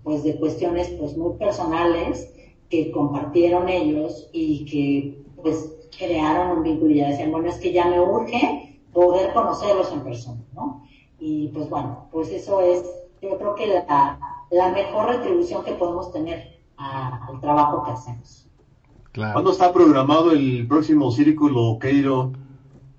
pues 0.04 0.24
de 0.24 0.36
cuestiones 0.38 0.90
pues 1.00 1.16
muy 1.18 1.34
personales 1.38 2.34
que 2.70 2.92
compartieron 2.92 3.70
ellos 3.70 4.30
y 4.32 4.66
que 4.66 5.24
pues 5.42 5.74
crearon 5.98 6.58
un 6.58 6.64
vínculo 6.64 6.92
y 6.92 6.98
ya 6.98 7.10
decían 7.10 7.32
bueno 7.32 7.50
es 7.50 7.58
que 7.58 7.72
ya 7.72 7.88
me 7.88 8.00
urge 8.00 8.82
poder 8.92 9.34
conocerlos 9.34 9.92
en 9.92 10.02
persona 10.02 10.42
no 10.54 10.84
y 11.20 11.50
pues 11.50 11.70
bueno 11.70 12.08
pues 12.12 12.30
eso 12.30 12.62
es 12.62 12.84
yo 13.22 13.38
creo 13.38 13.56
que 13.56 13.68
la, 13.68 14.20
la 14.52 14.72
mejor 14.72 15.08
retribución 15.08 15.64
que 15.64 15.74
podemos 15.74 16.12
tener 16.12 16.60
a, 16.78 17.26
al 17.28 17.40
trabajo 17.40 17.84
que 17.84 17.92
hacemos 17.92 18.44
Claro. 19.14 19.34
¿Cuándo 19.34 19.52
está 19.52 19.72
programado 19.72 20.32
el 20.32 20.68
próximo 20.68 21.12
círculo, 21.12 21.78
Keiro? 21.80 22.32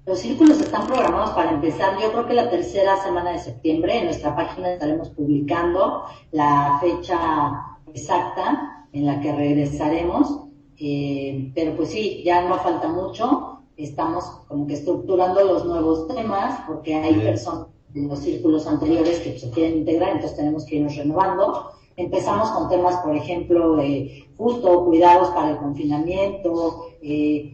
Los 0.06 0.18
círculos 0.18 0.60
están 0.60 0.86
programados 0.86 1.30
para 1.30 1.52
empezar, 1.52 1.98
yo 1.98 2.12
creo 2.12 2.26
que 2.26 2.34
la 2.34 2.50
tercera 2.50 3.02
semana 3.02 3.32
de 3.32 3.38
septiembre. 3.38 3.98
En 3.98 4.04
nuestra 4.04 4.36
página 4.36 4.74
estaremos 4.74 5.08
publicando 5.10 6.04
la 6.30 6.78
fecha 6.80 7.78
exacta 7.94 8.86
en 8.92 9.06
la 9.06 9.20
que 9.20 9.32
regresaremos. 9.32 10.40
Eh, 10.78 11.50
pero 11.54 11.74
pues 11.74 11.88
sí, 11.88 12.22
ya 12.22 12.46
no 12.46 12.56
falta 12.58 12.88
mucho. 12.88 13.60
Estamos 13.78 14.24
como 14.46 14.66
que 14.66 14.74
estructurando 14.74 15.42
los 15.42 15.64
nuevos 15.64 16.06
temas 16.08 16.60
porque 16.66 16.94
hay 16.94 17.14
personas 17.14 17.68
en 17.94 18.08
los 18.08 18.18
círculos 18.18 18.66
anteriores 18.66 19.20
que 19.20 19.38
se 19.38 19.50
quieren 19.50 19.78
integrar, 19.78 20.10
entonces 20.10 20.36
tenemos 20.36 20.66
que 20.66 20.76
irnos 20.76 20.96
renovando. 20.96 21.70
Empezamos 21.96 22.50
con 22.50 22.68
temas, 22.68 22.96
por 22.96 23.16
ejemplo, 23.16 23.76
de 23.76 24.28
justo 24.36 24.84
cuidados 24.84 25.28
para 25.28 25.50
el 25.50 25.58
confinamiento, 25.58 26.88
eh, 27.00 27.53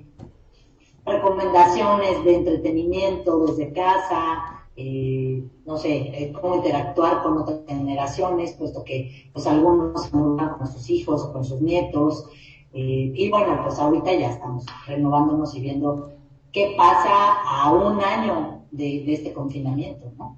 recomendaciones 1.05 2.25
de 2.25 2.37
entretenimiento 2.37 3.47
desde 3.47 3.73
casa, 3.73 4.65
eh, 4.77 5.45
no 5.67 5.77
sé, 5.77 5.93
eh, 5.93 6.33
cómo 6.33 6.57
interactuar 6.57 7.23
con 7.23 7.39
otras 7.39 7.61
generaciones, 7.67 8.53
puesto 8.53 8.85
que 8.85 9.31
pues 9.33 9.47
algunos 9.47 10.05
se 10.05 10.17
mudan 10.17 10.59
con 10.59 10.67
sus 10.67 10.89
hijos 10.91 11.27
con 11.29 11.45
sus 11.45 11.61
nietos. 11.61 12.27
y 12.73 13.29
bueno, 13.31 13.61
pues 13.65 13.79
ahorita 13.81 14.15
ya 14.15 14.31
estamos 14.31 14.65
renovándonos 14.87 15.57
y 15.57 15.61
viendo 15.61 16.13
qué 16.53 16.75
pasa 16.77 17.43
a 17.45 17.73
un 17.73 18.01
año 18.01 18.63
de, 18.71 19.03
de 19.05 19.15
este 19.15 19.33
confinamiento, 19.33 20.13
¿no? 20.17 20.37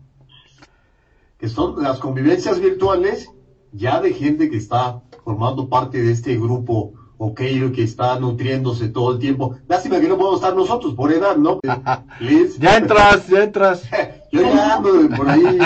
Que 1.37 1.48
son 1.48 1.83
las 1.83 1.98
convivencias 1.98 2.59
virtuales 2.59 3.29
ya 3.72 4.01
de 4.01 4.12
gente 4.12 4.51
que 4.51 4.57
está 4.57 5.03
formando 5.25 5.68
parte 5.68 6.03
de 6.03 6.12
este 6.12 6.37
grupo 6.37 6.92
ok, 7.25 7.41
que 7.73 7.85
está 7.85 8.19
nutriéndose 8.19 8.89
todo 8.89 9.13
el 9.13 9.21
tiempo. 9.21 9.55
Lástima 9.69 10.01
que 10.01 10.09
no 10.09 10.19
podemos 10.19 10.41
estar 10.41 10.57
nosotros 10.57 10.95
por 10.95 11.13
edad, 11.13 11.37
¿no? 11.37 11.61
Liz. 12.21 12.59
ya 12.59 12.79
entras, 12.79 13.29
ya 13.29 13.45
entras. 13.45 13.85
Yo 14.33 14.43
ya 14.43 14.77
ando 14.77 14.91
por 15.17 15.29
ahí. 15.29 15.45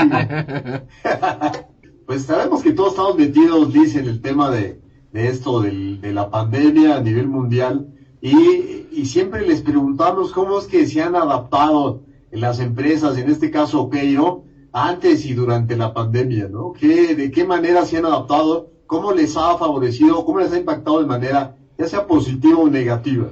pues 2.06 2.24
sabemos 2.24 2.62
que 2.62 2.72
todos 2.72 2.90
estamos 2.90 3.16
metidos, 3.16 3.72
Liz, 3.72 3.96
en 3.96 4.06
el 4.06 4.20
tema 4.20 4.50
de, 4.50 4.82
de 5.12 5.28
esto, 5.28 5.62
del, 5.62 6.00
de 6.02 6.12
la 6.12 6.28
pandemia 6.28 6.96
a 6.96 7.00
nivel 7.00 7.26
mundial. 7.26 7.88
Y, 8.20 8.88
y 8.92 9.06
siempre 9.06 9.46
les 9.46 9.62
preguntamos 9.62 10.32
cómo 10.32 10.58
es 10.58 10.66
que 10.66 10.86
se 10.86 11.00
han 11.00 11.16
adaptado 11.16 12.02
las 12.32 12.60
empresas, 12.60 13.16
en 13.16 13.30
este 13.30 13.50
caso 13.50 13.80
Okeiro, 13.82 14.44
antes 14.72 15.24
y 15.24 15.32
durante 15.32 15.74
la 15.74 15.94
pandemia, 15.94 16.48
¿no? 16.48 16.72
¿Qué, 16.72 17.14
¿De 17.14 17.30
qué 17.30 17.46
manera 17.46 17.86
se 17.86 17.96
han 17.96 18.04
adaptado? 18.04 18.75
¿Cómo 18.86 19.12
les 19.12 19.36
ha 19.36 19.56
favorecido? 19.56 20.24
¿Cómo 20.24 20.40
les 20.40 20.52
ha 20.52 20.58
impactado 20.58 21.00
de 21.00 21.06
manera, 21.06 21.56
ya 21.78 21.86
sea 21.86 22.06
positiva 22.06 22.60
o 22.60 22.68
negativa? 22.68 23.28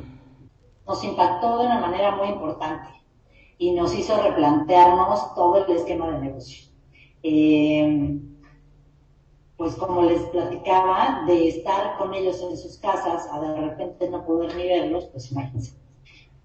Nos 0.86 1.02
impactó 1.04 1.58
de 1.58 1.66
una 1.66 1.80
manera 1.80 2.16
muy 2.16 2.28
importante 2.28 2.88
y 3.58 3.72
nos 3.72 3.94
hizo 3.94 4.20
replantearnos 4.20 5.34
todo 5.34 5.64
el 5.64 5.76
esquema 5.76 6.10
de 6.10 6.18
negocio. 6.20 6.68
Eh, 7.22 8.18
pues 9.56 9.76
como 9.76 10.02
les 10.02 10.20
platicaba, 10.24 11.22
de 11.26 11.48
estar 11.48 11.96
con 11.96 12.12
ellos 12.12 12.42
en 12.42 12.56
sus 12.56 12.76
casas 12.78 13.28
a 13.32 13.40
de 13.40 13.60
repente 13.60 14.10
no 14.10 14.26
poder 14.26 14.54
ni 14.56 14.64
verlos, 14.64 15.06
pues 15.06 15.30
imagínense 15.30 15.76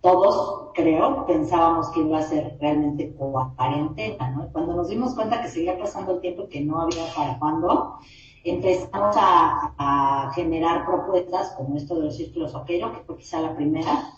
todos, 0.02 0.70
creo, 0.74 1.26
pensábamos 1.26 1.90
que 1.90 2.00
iba 2.00 2.20
a 2.20 2.24
ser 2.24 2.58
realmente 2.60 3.14
cuarentena, 3.14 4.30
¿no? 4.32 4.50
Cuando 4.52 4.74
nos 4.76 4.90
dimos 4.90 5.14
cuenta 5.14 5.42
que 5.42 5.50
seguía 5.50 5.78
pasando 5.78 6.14
el 6.14 6.22
tiempo 6.22 6.44
y 6.44 6.48
que 6.48 6.62
no 6.62 6.82
había 6.82 7.04
para 7.14 7.38
cuándo, 7.38 7.98
empezamos 8.44 9.16
a, 9.18 10.32
generar 10.36 10.86
propuestas 10.86 11.54
como 11.58 11.76
esto 11.76 11.96
de 11.96 12.06
los 12.06 12.16
círculos 12.16 12.56
aquello, 12.56 12.94
que 12.94 13.00
fue 13.02 13.18
quizá 13.18 13.42
la 13.42 13.56
primera, 13.56 14.14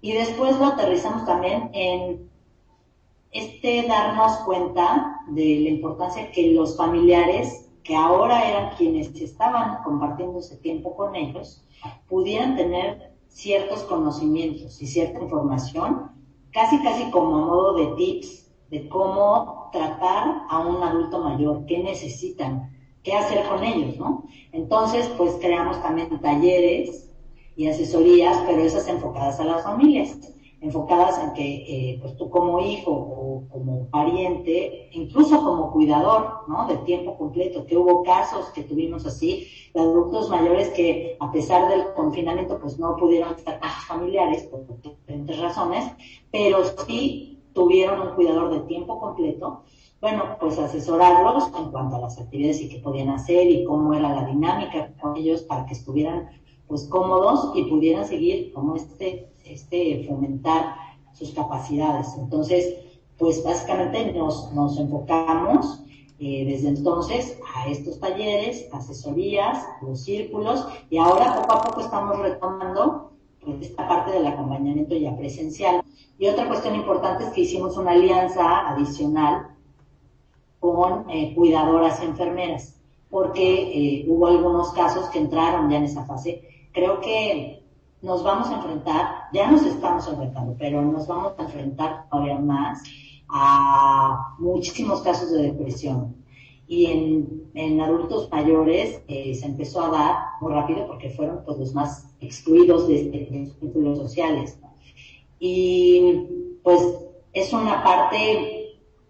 y 0.00 0.12
después 0.12 0.56
lo 0.58 0.66
aterrizamos 0.66 1.24
también 1.24 1.70
en 1.72 2.30
este 3.32 3.86
darnos 3.88 4.36
cuenta 4.44 5.20
de 5.28 5.60
la 5.60 5.68
importancia 5.70 6.30
que 6.30 6.52
los 6.52 6.76
familiares, 6.76 7.68
que 7.82 7.96
ahora 7.96 8.48
eran 8.48 8.76
quienes 8.76 9.14
estaban 9.20 9.82
compartiendo 9.82 10.38
ese 10.38 10.56
tiempo 10.56 10.94
con 10.94 11.16
ellos, 11.16 11.64
pudieran 12.08 12.56
tener 12.56 13.12
ciertos 13.28 13.82
conocimientos 13.82 14.80
y 14.80 14.86
cierta 14.86 15.20
información, 15.20 16.12
casi 16.52 16.80
casi 16.82 17.10
como 17.10 17.36
a 17.36 17.46
modo 17.46 17.74
de 17.74 17.86
tips 17.96 18.50
de 18.70 18.88
cómo 18.88 19.68
tratar 19.72 20.42
a 20.48 20.60
un 20.60 20.82
adulto 20.82 21.20
mayor, 21.22 21.66
qué 21.66 21.78
necesitan, 21.82 22.75
qué 23.06 23.14
hacer 23.14 23.46
con 23.48 23.62
ellos, 23.62 23.96
¿no? 23.98 24.24
Entonces, 24.50 25.08
pues 25.16 25.36
creamos 25.40 25.80
también 25.80 26.20
talleres 26.20 27.08
y 27.54 27.68
asesorías, 27.68 28.36
pero 28.46 28.60
esas 28.60 28.88
enfocadas 28.88 29.38
a 29.38 29.44
las 29.44 29.62
familias 29.62 30.18
enfocadas 30.60 31.22
en 31.22 31.32
que 31.34 31.54
eh, 31.68 31.98
pues 32.00 32.16
tú 32.16 32.30
como 32.30 32.60
hijo 32.60 32.90
o 32.90 33.48
como 33.48 33.88
pariente, 33.90 34.88
incluso 34.92 35.38
como 35.38 35.70
cuidador, 35.70 36.44
¿no? 36.48 36.66
De 36.66 36.76
tiempo 36.78 37.16
completo, 37.16 37.66
que 37.66 37.76
hubo 37.76 38.02
casos 38.02 38.46
que 38.50 38.62
tuvimos 38.62 39.06
así, 39.06 39.46
de 39.74 39.80
adultos 39.80 40.28
mayores 40.30 40.70
que 40.70 41.16
a 41.20 41.30
pesar 41.30 41.68
del 41.68 41.92
confinamiento 41.94 42.58
pues 42.58 42.78
no 42.78 42.96
pudieron 42.96 43.34
estar 43.34 43.60
sus 43.62 43.84
familiares 43.86 44.44
por 44.44 44.66
diferentes 44.80 45.38
razones, 45.38 45.84
pero 46.32 46.64
sí 46.86 47.42
tuvieron 47.52 48.00
un 48.00 48.14
cuidador 48.14 48.50
de 48.50 48.60
tiempo 48.60 48.98
completo, 48.98 49.62
bueno, 50.00 50.36
pues 50.40 50.58
asesorarlos 50.58 51.48
en 51.58 51.70
cuanto 51.70 51.96
a 51.96 52.00
las 52.00 52.18
actividades 52.20 52.60
y 52.60 52.68
qué 52.68 52.78
podían 52.78 53.10
hacer 53.10 53.48
y 53.50 53.64
cómo 53.64 53.94
era 53.94 54.14
la 54.14 54.26
dinámica 54.26 54.92
con 55.00 55.16
ellos 55.16 55.42
para 55.42 55.66
que 55.66 55.74
estuvieran 55.74 56.28
pues 56.66 56.84
cómodos 56.88 57.52
y 57.54 57.64
pudieran 57.64 58.06
seguir 58.06 58.52
como 58.52 58.74
este 58.74 59.30
este, 59.46 60.04
fomentar 60.08 60.76
sus 61.12 61.32
capacidades. 61.32 62.08
Entonces, 62.18 62.76
pues 63.18 63.42
básicamente 63.42 64.12
nos, 64.12 64.52
nos 64.52 64.78
enfocamos 64.78 65.82
eh, 66.18 66.44
desde 66.46 66.68
entonces 66.68 67.38
a 67.54 67.68
estos 67.68 68.00
talleres, 68.00 68.68
asesorías, 68.72 69.64
los 69.82 70.00
círculos, 70.00 70.66
y 70.90 70.98
ahora 70.98 71.40
poco 71.40 71.52
a 71.52 71.62
poco 71.62 71.80
estamos 71.80 72.18
retomando 72.18 73.12
pues, 73.42 73.62
esta 73.62 73.88
parte 73.88 74.12
del 74.12 74.26
acompañamiento 74.26 74.96
ya 74.96 75.16
presencial. 75.16 75.82
Y 76.18 76.28
otra 76.28 76.48
cuestión 76.48 76.74
importante 76.74 77.24
es 77.24 77.30
que 77.30 77.42
hicimos 77.42 77.76
una 77.76 77.92
alianza 77.92 78.68
adicional 78.68 79.55
con 80.74 81.10
eh, 81.10 81.32
cuidadoras 81.34 82.02
enfermeras, 82.02 82.80
porque 83.08 84.00
eh, 84.00 84.04
hubo 84.08 84.26
algunos 84.26 84.72
casos 84.72 85.08
que 85.10 85.18
entraron 85.18 85.70
ya 85.70 85.78
en 85.78 85.84
esa 85.84 86.04
fase. 86.04 86.42
Creo 86.72 87.00
que 87.00 87.62
nos 88.02 88.22
vamos 88.22 88.48
a 88.48 88.56
enfrentar, 88.56 89.28
ya 89.32 89.50
nos 89.50 89.64
estamos 89.64 90.06
enfrentando, 90.08 90.54
pero 90.58 90.82
nos 90.82 91.06
vamos 91.06 91.32
a 91.38 91.42
enfrentar 91.42 92.08
todavía 92.10 92.38
más 92.38 92.82
a 93.28 94.34
muchísimos 94.38 95.00
casos 95.02 95.32
de 95.32 95.42
depresión. 95.42 96.14
Y 96.68 96.86
en, 96.86 97.80
adultos 97.80 98.28
mayores 98.30 99.00
eh, 99.06 99.34
se 99.34 99.46
empezó 99.46 99.84
a 99.84 99.90
dar 99.90 100.16
muy 100.40 100.52
rápido 100.52 100.86
porque 100.86 101.10
fueron 101.10 101.42
pues, 101.44 101.58
los 101.58 101.74
más 101.74 102.14
excluidos 102.20 102.88
de, 102.88 103.28
los 103.30 103.56
círculos 103.58 103.98
sociales. 103.98 104.58
Y 105.38 106.58
pues 106.62 106.80
es 107.32 107.52
una 107.52 107.84
parte 107.84 108.65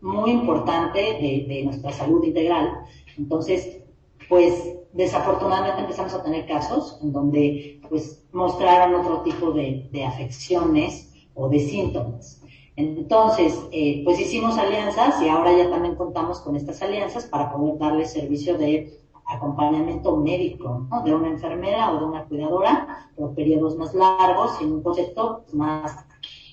muy 0.07 0.31
importante 0.31 0.99
de, 0.99 1.62
nuestra 1.64 1.92
salud 1.92 2.23
integral. 2.25 2.85
Entonces, 3.19 3.83
pues 4.29 4.79
desafortunadamente 4.92 5.83
empezamos 5.83 6.14
a 6.14 6.23
tener 6.23 6.47
casos 6.47 6.99
en 7.03 7.12
donde 7.12 7.81
pues 7.88 8.25
mostraron 8.33 8.95
otro 8.95 9.23
tipo 9.23 9.51
de, 9.51 9.88
de 9.92 10.05
afecciones 10.05 11.12
o 11.35 11.49
de 11.49 11.61
síntomas. 11.61 12.40
Entonces, 12.77 13.59
eh, 13.73 14.03
pues 14.05 14.21
hicimos 14.21 14.59
alianzas 14.59 15.21
y 15.23 15.29
ahora 15.29 15.57
ya 15.57 15.71
también 15.71 15.97
contamos 15.97 16.40
con 16.40 16.57
estas 16.57 16.81
alianzas 16.83 17.25
para 17.27 17.51
poder 17.53 17.79
darle 17.79 18.05
servicio 18.05 18.59
de 18.59 19.01
acompañamiento 19.25 20.16
médico, 20.16 20.87
¿no? 20.90 21.03
de 21.03 21.14
una 21.14 21.29
enfermera 21.29 21.92
o 21.92 21.99
de 21.99 22.05
una 22.05 22.25
cuidadora, 22.25 23.11
por 23.16 23.35
periodos 23.35 23.77
más 23.77 23.95
largos 23.95 24.61
y 24.61 24.64
en 24.64 24.75
un 24.75 24.83
concepto 24.83 25.45
más 25.53 26.06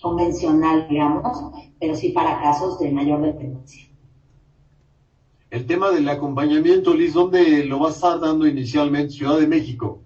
convencional, 0.04 0.86
digamos, 0.89 1.24
pero 1.80 1.96
sí 1.96 2.10
para 2.10 2.42
casos 2.42 2.78
de 2.80 2.92
mayor 2.92 3.22
dependencia. 3.22 3.88
El 5.50 5.66
tema 5.66 5.92
del 5.92 6.08
acompañamiento, 6.10 6.94
Liz, 6.94 7.13
¿dónde 7.13 7.63
lo 7.63 7.80
va 7.80 7.88
a 7.88 7.92
estar 7.92 8.20
dando 8.20 8.46
inicialmente? 8.46 9.13
Ciudad 9.13 9.39
de 9.39 9.48
México. 9.48 10.02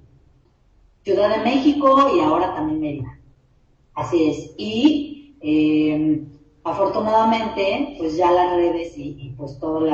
Ciudad 1.04 1.36
de 1.36 1.44
México 1.44 2.12
y 2.16 2.20
ahora 2.20 2.54
también 2.54 2.80
Mérida. 2.80 3.20
Así 3.96 4.30
es. 4.30 4.54
Y 4.58 5.36
eh, 5.42 6.24
afortunadamente, 6.64 7.96
pues 7.98 8.18
ya 8.18 8.32
las 8.32 8.56
redes 8.56 8.96
y, 8.98 9.18
y 9.20 9.30
pues 9.36 9.58
todos 9.58 9.90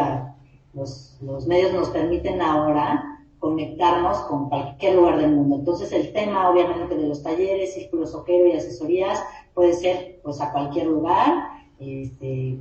los, 0.74 1.18
los 1.22 1.48
medios 1.48 1.72
nos 1.72 1.90
permiten 1.92 2.42
ahora 2.42 3.22
conectarnos 3.40 4.18
con 4.20 4.50
cualquier 4.50 4.96
lugar 4.96 5.20
del 5.20 5.32
mundo. 5.32 5.58
Entonces 5.58 5.92
el 5.92 6.12
tema, 6.14 6.50
obviamente, 6.50 6.96
de 6.96 7.08
los 7.08 7.22
talleres, 7.24 7.74
círculos 7.74 8.16
ojero 8.16 8.48
y 8.48 8.54
asesorías 8.54 9.22
puede 9.54 9.74
ser 9.74 10.20
pues 10.24 10.42
a 10.42 10.52
cualquier 10.52 10.88
lugar. 10.88 11.66
Este, 11.80 12.60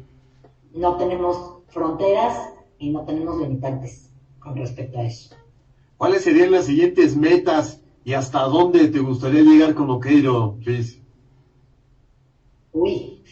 no 0.75 0.97
tenemos 0.97 1.59
fronteras 1.69 2.37
y 2.79 2.91
no 2.91 3.05
tenemos 3.05 3.41
limitantes 3.41 4.11
con 4.39 4.57
respecto 4.57 4.99
a 4.99 5.05
eso. 5.05 5.35
¿Cuáles 5.97 6.23
serían 6.25 6.51
las 6.51 6.67
siguientes 6.67 7.17
metas 7.17 7.81
y 8.05 8.15
hasta 8.15 8.43
dónde 8.43 8.89
te 8.89 8.99
gustaría 8.99 9.43
llegar 9.43 9.75
con 9.75 9.89
Oqueiro, 9.91 10.57
Liz? 10.61 11.01
Uy, 12.73 13.23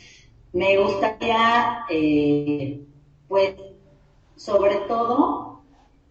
me 0.53 0.79
gustaría, 0.79 1.81
eh, 1.91 2.85
pues, 3.27 3.55
sobre 4.37 4.77
todo, 4.87 5.63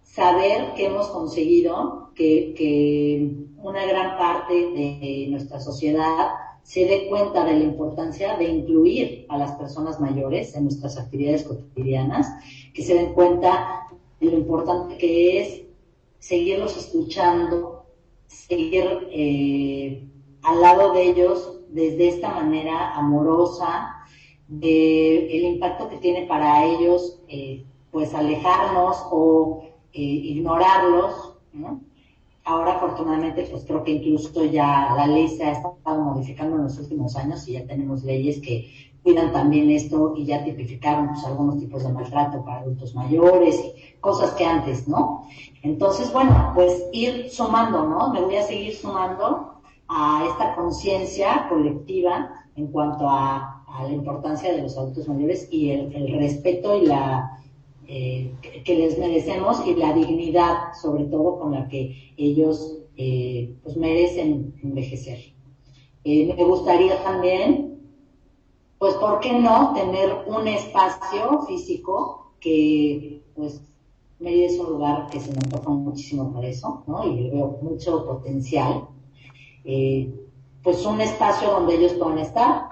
saber 0.04 0.74
que 0.76 0.88
hemos 0.88 1.08
conseguido 1.08 2.10
que, 2.16 2.54
que 2.58 3.36
una 3.58 3.86
gran 3.86 4.18
parte 4.18 4.54
de 4.54 5.28
nuestra 5.30 5.60
sociedad 5.60 6.30
se 6.64 6.86
dé 6.86 7.08
cuenta 7.10 7.44
de 7.46 7.54
la 7.54 7.64
importancia 7.64 8.38
de 8.38 8.46
incluir 8.46 9.26
a 9.30 9.38
las 9.38 9.54
personas 9.54 10.00
mayores 10.00 10.56
en 10.56 10.64
nuestras 10.64 10.98
actividades 10.98 11.44
cotidianas, 11.44 12.28
que 12.74 12.84
se 12.84 12.94
den 12.94 13.14
cuenta 13.14 13.88
de 14.20 14.28
lo 14.28 14.38
importante 14.38 14.98
que 14.98 15.42
es 15.42 15.62
seguirlos 16.20 16.78
escuchando, 16.78 17.86
seguir 18.28 19.08
eh, 19.12 20.08
al 20.44 20.62
lado 20.62 20.94
de 20.94 21.10
ellos 21.10 21.62
desde 21.70 22.10
esta 22.10 22.30
manera 22.30 22.96
amorosa, 22.96 23.96
de 24.48 25.38
el 25.38 25.44
impacto 25.54 25.90
que 25.90 25.98
tiene 25.98 26.26
para 26.26 26.66
ellos, 26.66 27.22
eh, 27.28 27.66
pues 27.92 28.14
alejarnos 28.14 28.98
o 29.12 29.64
eh, 29.94 30.02
ignorarlos, 30.02 31.36
¿no? 31.54 31.82
Ahora, 32.46 32.78
afortunadamente, 32.78 33.48
pues 33.52 33.66
creo 33.66 33.84
que 33.84 33.92
incluso 33.92 34.44
ya 34.46 34.94
la 34.96 35.08
ley 35.08 35.28
se 35.28 35.44
ha 35.44 35.52
estado 35.52 36.02
modificando 36.02 36.56
en 36.56 36.64
los 36.64 36.80
últimos 36.80 37.16
años 37.16 37.48
y 37.48 37.54
ya 37.54 37.66
tenemos 37.66 38.04
leyes 38.04 38.42
que 38.42 38.92
cuidan 39.04 39.32
también 39.32 39.70
esto 39.70 40.14
y 40.16 40.26
ya 40.26 40.44
tipificaron 40.44 41.10
pues, 41.10 41.26
algunos 41.26 41.58
tipos 41.60 41.84
de 41.84 41.90
maltrato 41.94 42.44
para 42.44 42.62
adultos 42.62 42.96
mayores 42.96 43.60
y 43.64 44.00
cosas 44.00 44.32
que 44.32 44.46
antes, 44.46 44.88
¿no? 44.88 45.28
Entonces, 45.62 46.12
bueno, 46.12 46.52
pues 46.56 46.86
ir 46.92 47.30
sumando, 47.30 47.88
¿no? 47.88 48.14
Me 48.14 48.22
voy 48.22 48.36
a 48.36 48.44
seguir 48.44 48.76
sumando 48.76 49.62
a 49.88 50.26
esta 50.30 50.56
conciencia 50.56 51.48
colectiva 51.50 52.32
en 52.56 52.68
cuanto 52.68 53.10
a, 53.10 53.64
a, 53.68 53.84
la 53.84 53.92
importancia 53.92 54.52
de 54.54 54.62
los 54.62 54.78
adultos 54.78 55.08
mayores 55.08 55.48
y 55.52 55.72
el, 55.72 55.94
el 55.94 56.20
respeto 56.20 56.76
y 56.76 56.86
la 56.86 57.39
eh, 57.92 58.32
que 58.64 58.76
les 58.76 59.00
merecemos 59.00 59.66
y 59.66 59.74
la 59.74 59.94
dignidad, 59.94 60.74
sobre 60.80 61.06
todo 61.06 61.40
con 61.40 61.54
la 61.54 61.68
que 61.68 62.14
ellos 62.18 62.78
eh, 62.96 63.56
pues 63.64 63.76
merecen 63.78 64.54
envejecer. 64.62 65.18
Eh, 66.04 66.32
me 66.38 66.44
gustaría 66.44 67.02
también, 67.02 67.80
pues, 68.78 68.94
¿por 68.94 69.20
qué 69.22 69.34
no 69.34 69.74
tener 69.74 70.24
un 70.28 70.48
espacio 70.48 71.42
físico 71.48 72.34
que, 72.40 73.24
pues, 73.36 73.60
Mérida 74.20 74.46
es 74.46 74.60
un 74.60 74.70
lugar 74.70 75.08
que 75.10 75.20
se 75.20 75.32
me 75.32 75.40
antoja 75.44 75.72
muchísimo 75.72 76.32
por 76.32 76.46
eso, 76.46 76.84
¿no? 76.86 77.04
Y 77.12 77.32
veo 77.32 77.58
mucho 77.64 78.06
potencial. 78.06 78.84
Pues 80.62 80.86
un 80.86 81.02
espacio 81.02 81.50
donde 81.50 81.74
ellos 81.74 81.94
puedan 81.94 82.20
estar 82.20 82.68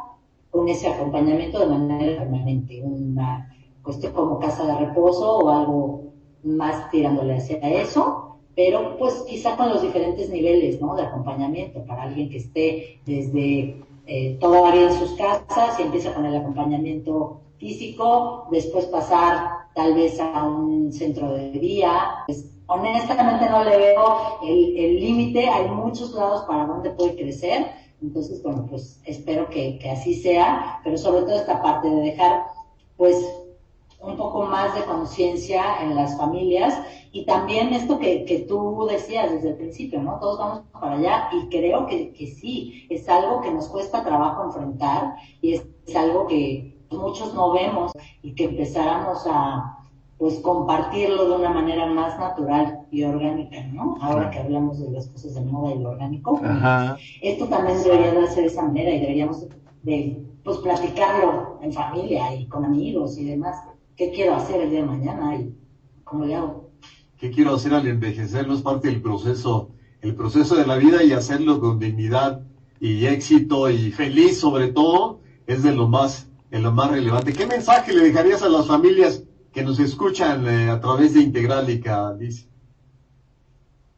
con 0.52 0.70
ese 0.70 0.88
acompañamiento 0.88 1.58
de 1.60 1.66
manera 1.66 2.20
permanente, 2.20 2.84
una 2.84 3.57
cuestión 3.88 4.12
como 4.12 4.38
casa 4.38 4.66
de 4.66 4.86
reposo 4.86 5.38
o 5.38 5.50
algo 5.50 6.02
más 6.44 6.92
tirándole 6.92 7.38
hacia 7.38 7.58
eso, 7.60 8.36
pero 8.54 8.98
pues 8.98 9.14
quizá 9.30 9.56
con 9.56 9.70
los 9.70 9.82
diferentes 9.82 10.30
niveles, 10.30 10.82
¿no? 10.82 10.94
De 10.96 11.04
acompañamiento 11.04 11.86
para 11.86 12.04
alguien 12.04 12.30
que 12.30 12.38
esté 12.38 13.00
desde 13.06 13.82
eh, 14.06 14.38
todavía 14.42 14.90
en 14.90 14.94
sus 14.94 15.12
casas 15.14 15.80
y 15.80 15.84
empieza 15.84 16.14
con 16.14 16.26
el 16.26 16.36
acompañamiento 16.36 17.40
físico, 17.60 18.48
después 18.52 18.86
pasar 18.88 19.52
tal 19.74 19.94
vez 19.94 20.20
a 20.20 20.44
un 20.44 20.92
centro 20.92 21.32
de 21.32 21.52
día. 21.52 22.26
Pues, 22.26 22.54
honestamente 22.68 23.50
no 23.50 23.64
le 23.64 23.78
veo 23.78 24.18
el 24.44 25.00
límite, 25.00 25.48
hay 25.48 25.70
muchos 25.70 26.14
lados 26.14 26.42
para 26.42 26.66
donde 26.66 26.90
puede 26.90 27.16
crecer, 27.16 27.68
entonces 28.02 28.44
bueno, 28.44 28.68
pues 28.70 29.02
espero 29.06 29.50
que, 29.50 29.80
que 29.80 29.90
así 29.90 30.14
sea, 30.14 30.82
pero 30.84 30.98
sobre 30.98 31.22
todo 31.22 31.36
esta 31.36 31.62
parte 31.62 31.90
de 31.90 32.02
dejar 32.02 32.44
pues 32.98 33.16
un 34.00 34.16
poco 34.16 34.46
más 34.46 34.76
de 34.76 34.84
conciencia 34.86 35.82
en 35.82 35.96
las 35.96 36.18
familias 36.18 36.78
y 37.12 37.26
también 37.26 37.74
esto 37.74 37.98
que, 37.98 38.26
que, 38.26 38.40
tú 38.40 38.88
decías 38.90 39.32
desde 39.32 39.50
el 39.50 39.56
principio, 39.56 40.02
¿no? 40.02 40.20
Todos 40.20 40.38
vamos 40.38 40.64
para 40.72 40.96
allá 40.96 41.30
y 41.32 41.50
creo 41.50 41.88
que, 41.88 42.14
que 42.14 42.28
sí, 42.28 42.86
es 42.90 43.10
algo 43.10 43.42
que 43.42 43.52
nos 43.52 43.68
cuesta 43.68 44.04
trabajo 44.04 44.44
enfrentar 44.44 45.16
y 45.42 45.54
es, 45.54 45.68
es, 45.86 45.96
algo 45.96 46.28
que 46.28 46.78
muchos 46.92 47.34
no 47.34 47.52
vemos 47.54 47.92
y 48.22 48.36
que 48.36 48.46
empezáramos 48.46 49.26
a 49.28 49.74
pues 50.18 50.40
compartirlo 50.40 51.30
de 51.30 51.36
una 51.36 51.50
manera 51.50 51.86
más 51.88 52.18
natural 52.20 52.86
y 52.92 53.04
orgánica, 53.04 53.62
¿no? 53.68 53.98
Ahora 54.02 54.32
que 54.32 54.40
hablamos 54.40 54.80
de 54.80 54.92
las 54.92 55.08
cosas 55.08 55.36
de 55.36 55.42
moda 55.42 55.76
y 55.76 55.80
lo 55.80 55.92
orgánico, 55.92 56.40
Ajá. 56.44 56.98
esto 57.22 57.46
también 57.48 57.84
debería 57.84 58.14
de 58.14 58.28
ser 58.28 58.44
de 58.44 58.48
esa 58.48 58.64
manera 58.64 58.92
y 58.92 59.00
deberíamos 59.00 59.46
de 59.84 60.24
pues 60.44 60.58
platicarlo 60.58 61.60
en 61.62 61.74
familia 61.74 62.34
y 62.34 62.48
con 62.48 62.66
amigos 62.66 63.18
y 63.18 63.26
demás 63.26 63.58
qué 63.98 64.12
quiero 64.12 64.36
hacer 64.36 64.62
el 64.62 64.70
día 64.70 64.82
de 64.82 64.86
mañana 64.86 65.36
y 65.36 65.54
cómo 66.04 66.26
le 66.26 66.36
hago. 66.36 66.70
¿Qué 67.18 67.32
quiero 67.32 67.56
hacer 67.56 67.74
al 67.74 67.88
envejecer? 67.88 68.48
No 68.48 68.54
es 68.54 68.62
parte 68.62 68.88
del 68.90 69.02
proceso, 69.02 69.72
el 70.02 70.16
proceso 70.16 70.56
de 70.56 70.68
la 70.68 70.78
vida 70.78 71.04
y 71.04 71.12
hacerlo 71.12 71.60
con 71.60 71.80
dignidad 71.80 72.44
y 72.80 73.08
éxito 73.08 73.70
y 73.72 73.92
feliz 73.92 74.40
sobre 74.40 74.68
todo 74.68 75.22
es 75.48 75.64
de 75.64 75.74
lo 75.74 75.88
más, 75.88 76.30
de 76.52 76.60
lo 76.60 76.72
más 76.72 76.92
relevante. 76.92 77.34
¿Qué 77.34 77.48
mensaje 77.48 77.92
le 77.92 78.04
dejarías 78.04 78.44
a 78.44 78.50
las 78.50 78.68
familias 78.68 79.24
que 79.52 79.64
nos 79.64 79.80
escuchan 79.80 80.48
eh, 80.48 80.70
a 80.70 80.80
través 80.80 81.16
de 81.16 81.22
Integralica, 81.22 82.14
Liz? 82.14 82.48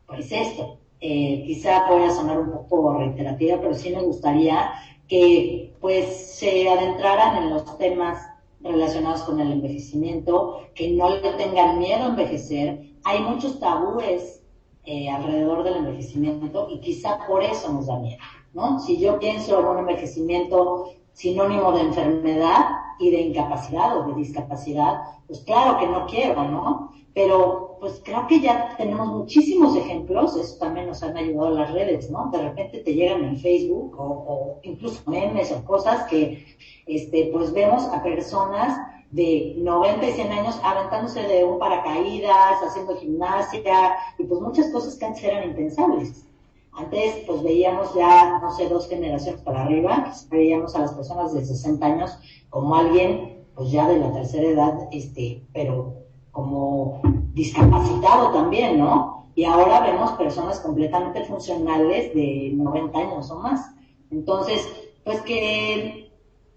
Pues 0.07 0.31
esto, 0.31 0.79
eh, 1.01 1.43
quizá 1.45 1.85
pueda 1.87 2.09
sonar 2.09 2.39
un 2.39 2.67
poco 2.69 2.97
reiterativa, 2.97 3.59
pero 3.59 3.73
sí 3.73 3.89
me 3.89 4.01
gustaría 4.01 4.71
que 5.09 5.75
pues 5.81 6.37
se 6.37 6.69
adentraran 6.69 7.43
en 7.43 7.49
los 7.49 7.77
temas 7.77 8.38
relacionados 8.61 9.21
con 9.23 9.39
el 9.39 9.51
envejecimiento, 9.51 10.61
que 10.75 10.89
no 10.91 11.09
le 11.09 11.33
tengan 11.33 11.79
miedo 11.79 12.03
a 12.03 12.07
envejecer. 12.07 12.93
Hay 13.03 13.21
muchos 13.21 13.59
tabúes 13.59 14.41
eh, 14.85 15.09
alrededor 15.09 15.63
del 15.63 15.77
envejecimiento 15.77 16.67
y 16.69 16.79
quizá 16.79 17.19
por 17.27 17.43
eso 17.43 17.71
nos 17.71 17.87
da 17.87 17.99
miedo, 17.99 18.17
¿no? 18.53 18.79
Si 18.79 18.97
yo 18.97 19.19
pienso 19.19 19.59
en 19.59 19.65
un 19.65 19.79
envejecimiento 19.79 20.91
sinónimo 21.13 21.71
de 21.73 21.81
enfermedad 21.81 22.65
y 22.99 23.11
de 23.11 23.21
incapacidad 23.21 23.97
o 23.97 24.07
de 24.07 24.15
discapacidad, 24.15 25.01
pues 25.27 25.41
claro 25.41 25.77
que 25.77 25.87
no 25.87 26.05
quiero, 26.05 26.43
¿no? 26.43 26.91
Pero 27.13 27.68
pues 27.79 28.01
creo 28.03 28.27
que 28.27 28.41
ya 28.41 28.75
tenemos 28.77 29.07
muchísimos 29.07 29.75
ejemplos, 29.75 30.35
eso 30.35 30.57
también 30.59 30.87
nos 30.87 31.01
han 31.03 31.15
ayudado 31.17 31.51
las 31.51 31.71
redes, 31.71 32.09
¿no? 32.09 32.29
De 32.31 32.41
repente 32.41 32.79
te 32.79 32.93
llegan 32.93 33.23
en 33.23 33.37
Facebook 33.37 33.95
o, 33.97 34.59
incluso 34.63 35.01
memes 35.09 35.51
o 35.51 35.63
cosas 35.63 36.03
que 36.09 36.45
este, 36.85 37.29
pues 37.33 37.53
vemos 37.53 37.85
a 37.85 38.03
personas 38.03 38.77
de 39.11 39.55
90 39.57 40.07
y 40.07 40.11
100 40.11 40.31
años 40.31 40.59
aventándose 40.63 41.21
de 41.23 41.43
un 41.43 41.57
paracaídas, 41.57 42.61
haciendo 42.61 42.95
gimnasia 42.97 43.95
y 44.17 44.23
pues 44.23 44.41
muchas 44.41 44.71
cosas 44.71 44.95
que 44.95 45.05
antes 45.05 45.23
eran 45.23 45.49
impensables. 45.49 46.25
Antes, 46.71 47.23
pues 47.25 47.43
veíamos 47.43 47.93
ya, 47.95 48.39
no 48.39 48.55
sé, 48.55 48.69
dos 48.69 48.87
generaciones 48.87 49.41
para 49.41 49.63
arriba, 49.63 50.13
veíamos 50.29 50.75
a 50.75 50.79
las 50.79 50.93
personas 50.93 51.33
de 51.33 51.43
60 51.43 51.85
años 51.85 52.11
como 52.49 52.75
alguien, 52.75 53.45
pues 53.55 53.71
ya 53.71 53.87
de 53.87 53.97
la 53.97 54.13
tercera 54.13 54.47
edad, 54.47 54.87
este, 54.91 55.43
pero 55.51 55.98
como 56.31 57.01
discapacitado 57.33 58.31
también, 58.31 58.79
¿no? 58.79 59.27
Y 59.35 59.45
ahora 59.45 59.79
vemos 59.81 60.11
personas 60.13 60.59
completamente 60.59 61.23
funcionales 61.23 62.13
de 62.13 62.51
90 62.53 62.99
años 62.99 63.31
o 63.31 63.39
más. 63.39 63.73
Entonces, 64.11 64.67
pues 65.03 65.21
que, 65.21 66.11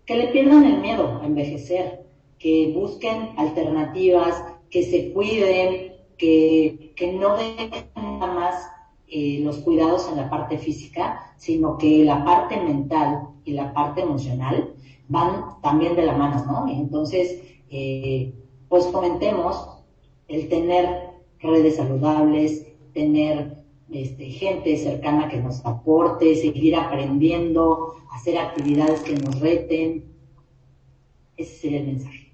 que 0.04 0.16
le 0.16 0.28
pierdan 0.28 0.64
el 0.64 0.80
miedo 0.80 1.20
a 1.22 1.26
envejecer, 1.26 2.06
que 2.38 2.72
busquen 2.74 3.30
alternativas, 3.36 4.44
que 4.70 4.82
se 4.82 5.12
cuiden, 5.12 5.92
que, 6.18 6.92
que 6.96 7.12
no 7.12 7.36
dejen 7.36 7.84
nada 7.94 8.32
más 8.32 8.68
eh, 9.08 9.40
los 9.42 9.58
cuidados 9.58 10.08
en 10.08 10.16
la 10.16 10.30
parte 10.30 10.56
física, 10.58 11.34
sino 11.36 11.76
que 11.76 12.04
la 12.04 12.24
parte 12.24 12.56
mental 12.56 13.28
y 13.44 13.52
la 13.52 13.74
parte 13.74 14.00
emocional 14.00 14.74
van 15.08 15.60
también 15.60 15.94
de 15.94 16.06
la 16.06 16.16
mano, 16.16 16.44
¿no? 16.46 16.72
Entonces, 16.72 17.42
eh, 17.68 18.32
pues 18.72 18.86
fomentemos 18.86 19.68
el 20.28 20.48
tener 20.48 21.10
redes 21.40 21.76
saludables, 21.76 22.68
tener 22.94 23.58
este, 23.90 24.30
gente 24.30 24.78
cercana 24.78 25.28
que 25.28 25.42
nos 25.42 25.62
aporte, 25.66 26.34
seguir 26.36 26.76
aprendiendo, 26.76 27.96
hacer 28.12 28.38
actividades 28.38 29.00
que 29.02 29.14
nos 29.16 29.40
reten. 29.40 30.06
Ese 31.36 31.54
sería 31.54 31.80
el 31.80 31.86
mensaje. 31.88 32.32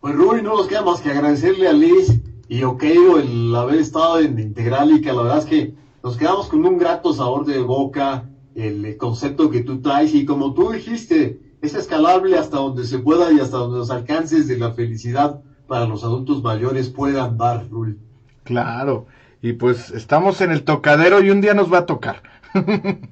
Pues 0.00 0.14
Rui, 0.14 0.40
no 0.40 0.56
nos 0.56 0.68
queda 0.68 0.80
más 0.80 1.02
que 1.02 1.10
agradecerle 1.10 1.68
a 1.68 1.74
Liz 1.74 2.18
y 2.48 2.62
Oqueiro 2.62 3.18
el 3.18 3.54
haber 3.54 3.80
estado 3.80 4.20
en 4.20 4.38
Integral 4.38 4.90
y 4.90 5.02
que 5.02 5.12
la 5.12 5.20
verdad 5.20 5.38
es 5.40 5.44
que 5.44 5.74
nos 6.02 6.16
quedamos 6.16 6.46
con 6.46 6.64
un 6.64 6.78
grato 6.78 7.12
sabor 7.12 7.44
de 7.44 7.58
boca, 7.58 8.30
el 8.54 8.96
concepto 8.96 9.50
que 9.50 9.64
tú 9.64 9.82
traes 9.82 10.14
y 10.14 10.24
como 10.24 10.54
tú 10.54 10.70
dijiste, 10.70 11.43
es 11.64 11.74
escalable 11.74 12.36
hasta 12.36 12.58
donde 12.58 12.84
se 12.84 12.98
pueda 12.98 13.32
y 13.32 13.40
hasta 13.40 13.56
donde 13.56 13.78
los 13.78 13.90
alcances 13.90 14.46
de 14.48 14.58
la 14.58 14.72
felicidad 14.72 15.40
para 15.66 15.86
los 15.86 16.04
adultos 16.04 16.42
mayores 16.42 16.90
puedan 16.90 17.38
dar, 17.38 17.68
Rui. 17.70 17.98
Claro, 18.44 19.06
y 19.40 19.54
pues 19.54 19.90
estamos 19.90 20.40
en 20.42 20.52
el 20.52 20.64
tocadero 20.64 21.22
y 21.22 21.30
un 21.30 21.40
día 21.40 21.54
nos 21.54 21.72
va 21.72 21.78
a 21.78 21.86
tocar. 21.86 22.22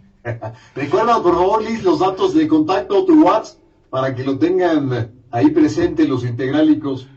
Recuerda, 0.74 1.22
por 1.22 1.34
favor, 1.34 1.62
Liz, 1.62 1.82
los 1.82 2.00
datos 2.00 2.34
de 2.34 2.46
contacto, 2.46 3.04
tu 3.06 3.24
WhatsApp, 3.24 3.58
para 3.90 4.14
que 4.14 4.22
lo 4.22 4.38
tengan 4.38 5.10
ahí 5.30 5.50
presente 5.50 6.06
los 6.06 6.24
integrálicos. 6.24 7.08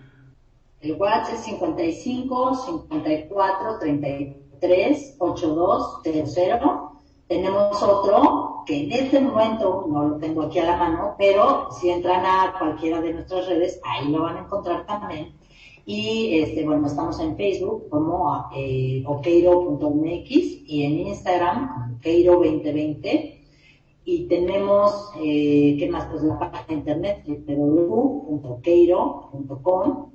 El 0.79 0.93
WhatsApp 0.93 1.35
es 1.35 1.43
55 1.43 2.55
54 2.65 3.79
33 3.79 5.15
82 5.19 6.01
00. 6.03 6.94
Tenemos 7.27 7.81
otro 7.81 8.63
que 8.65 8.83
en 8.83 8.91
este 8.91 9.19
momento 9.19 9.85
no 9.89 10.09
lo 10.09 10.17
tengo 10.17 10.43
aquí 10.43 10.59
a 10.59 10.65
la 10.65 10.77
mano, 10.77 11.15
pero 11.17 11.71
si 11.71 11.89
entran 11.89 12.23
a 12.25 12.53
cualquiera 12.57 13.01
de 13.01 13.13
nuestras 13.13 13.47
redes, 13.47 13.79
ahí 13.83 14.09
lo 14.09 14.21
van 14.23 14.37
a 14.37 14.41
encontrar 14.41 14.85
también. 14.85 15.33
Y 15.85 16.39
este, 16.39 16.65
bueno, 16.65 16.87
estamos 16.87 17.19
en 17.19 17.37
Facebook 17.37 17.89
como 17.89 18.49
eh, 18.55 19.03
okeiro.mx 19.05 20.29
y 20.29 20.83
en 20.83 20.99
Instagram, 21.07 21.99
okeiro2020. 21.99 23.31
Y 24.07 24.27
tenemos, 24.27 25.11
eh, 25.19 25.77
¿qué 25.79 25.89
más? 25.89 26.05
Pues 26.05 26.21
la 26.23 26.37
página 26.37 26.63
de 26.67 26.73
internet 26.73 27.23
www.okeiro.com 27.25 30.11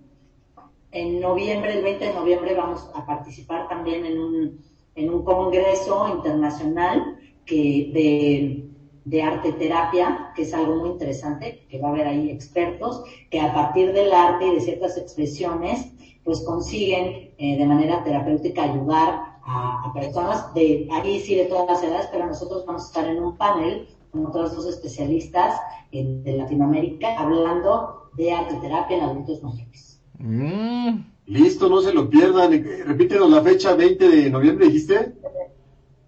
en 0.93 1.21
noviembre, 1.21 1.79
el 1.79 1.85
20 1.85 2.05
de 2.05 2.15
noviembre, 2.15 2.55
vamos 2.55 2.91
a 2.95 3.07
participar 3.07 3.69
también 3.69 4.05
en 4.05 4.19
un, 4.19 4.59
en 4.95 5.13
un 5.13 5.25
congreso 5.25 6.09
internacional 6.17 7.17
que 7.45 7.91
de, 7.93 8.71
de 9.05 9.23
arte 9.23 9.53
terapia, 9.53 10.33
que 10.35 10.43
es 10.43 10.55
algo 10.55 10.77
muy 10.77 10.91
interesante, 10.91 11.67
que 11.69 11.79
va 11.79 11.89
a 11.89 11.91
haber 11.91 12.07
ahí 12.07 12.31
expertos 12.31 13.03
que 13.31 13.41
a 13.41 13.53
partir 13.53 13.93
del 13.93 14.13
arte 14.13 14.47
y 14.47 14.55
de 14.55 14.61
ciertas 14.61 14.97
expresiones, 14.97 15.93
pues 16.25 16.41
consiguen 16.43 17.33
eh, 17.39 17.59
de 17.59 17.67
manera 17.67 18.05
terapéutica 18.05 18.65
ayudar 18.65 19.31
a, 19.45 19.91
personas 19.95 20.55
de 20.55 20.89
ahí 20.93 21.19
sí 21.21 21.35
de 21.35 21.47
todas 21.47 21.67
las 21.67 21.83
edades, 21.83 22.09
pero 22.13 22.27
nosotros 22.27 22.65
vamos 22.67 22.85
a 22.85 22.87
estar 22.87 23.07
en 23.09 23.23
un 23.23 23.37
panel 23.37 23.89
con 24.13 24.27
otros 24.27 24.55
dos 24.55 24.67
especialistas 24.67 25.61
eh, 25.93 26.05
de 26.05 26.37
Latinoamérica 26.37 27.19
hablando 27.19 28.11
de 28.17 28.33
arte 28.33 28.57
terapia 28.57 28.99
en 28.99 29.03
adultos 29.03 29.43
mayores. 29.43 30.03
Mm. 30.19 31.01
Listo, 31.27 31.69
no 31.69 31.81
se 31.81 31.93
lo 31.93 32.11
pierdan. 32.11 32.51
Repítenos 32.87 33.31
la 33.31 33.43
fecha, 33.43 33.75
20 33.75 34.09
de 34.09 34.31
noviembre, 34.31 34.67
dijiste. 34.67 35.15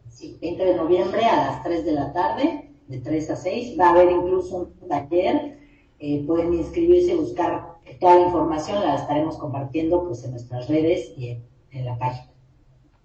Sí, 0.09 0.37
20 0.41 0.65
de 0.65 0.75
noviembre 0.77 1.25
a 1.25 1.37
las 1.37 1.63
3 1.63 1.85
de 1.85 1.93
la 1.93 2.13
tarde, 2.13 2.71
de 2.89 2.99
3 2.99 3.31
a 3.31 3.37
6. 3.37 3.79
Va 3.79 3.89
a 3.89 3.91
haber 3.91 4.11
incluso 4.11 4.73
un 4.81 4.89
taller. 4.89 5.59
Eh, 5.99 6.25
pueden 6.27 6.55
inscribirse 6.55 7.15
buscar 7.15 7.73
toda 8.01 8.17
la 8.17 8.27
información. 8.27 8.81
La 8.81 8.97
estaremos 8.97 9.37
compartiendo 9.37 10.05
pues, 10.05 10.25
en 10.25 10.33
nuestras 10.33 10.69
redes 10.69 11.13
y 11.17 11.39
en, 11.71 11.85
la 11.85 11.99
página. 11.99 12.31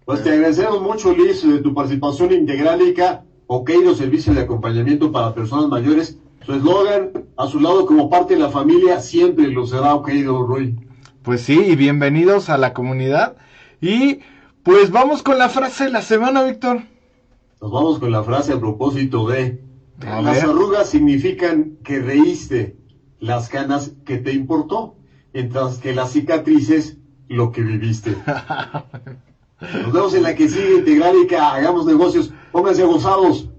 Pues 0.05 0.23
te 0.23 0.31
agradecemos 0.31 0.81
mucho, 0.81 1.15
Liz, 1.15 1.47
de 1.47 1.59
tu 1.59 1.73
participación 1.73 2.33
integrálica. 2.33 3.23
Oqueiro, 3.45 3.93
servicio 3.93 4.33
de 4.33 4.41
acompañamiento 4.41 5.11
para 5.11 5.33
personas 5.33 5.67
mayores. 5.67 6.17
Su 6.45 6.53
eslogan, 6.53 7.11
a 7.35 7.47
su 7.47 7.59
lado 7.59 7.85
como 7.85 8.09
parte 8.09 8.33
de 8.33 8.39
la 8.39 8.49
familia, 8.49 8.99
siempre 8.99 9.47
lo 9.47 9.65
será 9.65 9.95
Oqueiro, 9.95 10.45
Roy. 10.45 10.75
Pues 11.27 11.41
sí, 11.41 11.59
y 11.59 11.75
bienvenidos 11.75 12.47
a 12.47 12.57
la 12.57 12.73
comunidad. 12.73 13.35
Y 13.81 14.19
pues 14.63 14.91
vamos 14.91 15.23
con 15.23 15.37
la 15.37 15.49
frase 15.49 15.83
de 15.83 15.89
la 15.89 16.01
semana, 16.01 16.41
Víctor. 16.41 16.83
Nos 17.61 17.69
vamos 17.69 17.99
con 17.99 18.13
la 18.13 18.23
frase 18.23 18.53
a 18.53 18.59
propósito 18.61 19.27
de... 19.27 19.61
las 19.99 20.41
arrugas 20.41 20.89
significan 20.89 21.79
que 21.83 21.99
reíste, 21.99 22.77
las 23.19 23.49
canas 23.49 23.91
que 24.05 24.19
te 24.19 24.31
importó, 24.31 24.95
mientras 25.33 25.79
que 25.79 25.93
las 25.93 26.13
cicatrices 26.13 26.95
lo 27.27 27.51
que 27.51 27.61
viviste. 27.61 28.11
Nos 29.59 29.91
vemos 29.91 30.13
en 30.13 30.23
la 30.23 30.33
que 30.33 30.47
sigue 30.47 30.75
Integralica, 30.75 31.53
hagamos 31.53 31.85
negocios, 31.85 32.31
pónganse 32.53 32.85
gozados. 32.85 33.49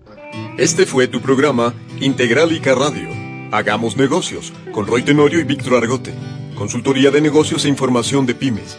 Este 0.56 0.86
fue 0.86 1.06
tu 1.06 1.20
programa 1.20 1.74
Integralica 2.00 2.74
Radio. 2.74 3.10
Hagamos 3.52 3.98
negocios 3.98 4.54
con 4.72 4.86
Roy 4.86 5.02
Tenorio 5.02 5.38
y 5.38 5.44
Víctor 5.44 5.74
Argote 5.74 6.14
consultoría 6.58 7.12
de 7.12 7.20
negocios 7.20 7.64
e 7.64 7.68
información 7.68 8.26
de 8.26 8.34
pymes. 8.34 8.76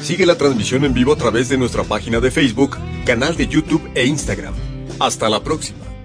Sigue 0.00 0.24
la 0.24 0.38
transmisión 0.38 0.84
en 0.84 0.94
vivo 0.94 1.12
a 1.12 1.16
través 1.16 1.48
de 1.48 1.58
nuestra 1.58 1.82
página 1.82 2.20
de 2.20 2.30
Facebook, 2.30 2.78
canal 3.04 3.36
de 3.36 3.48
YouTube 3.48 3.90
e 3.94 4.06
Instagram. 4.06 4.54
Hasta 5.00 5.28
la 5.28 5.42
próxima. 5.42 5.95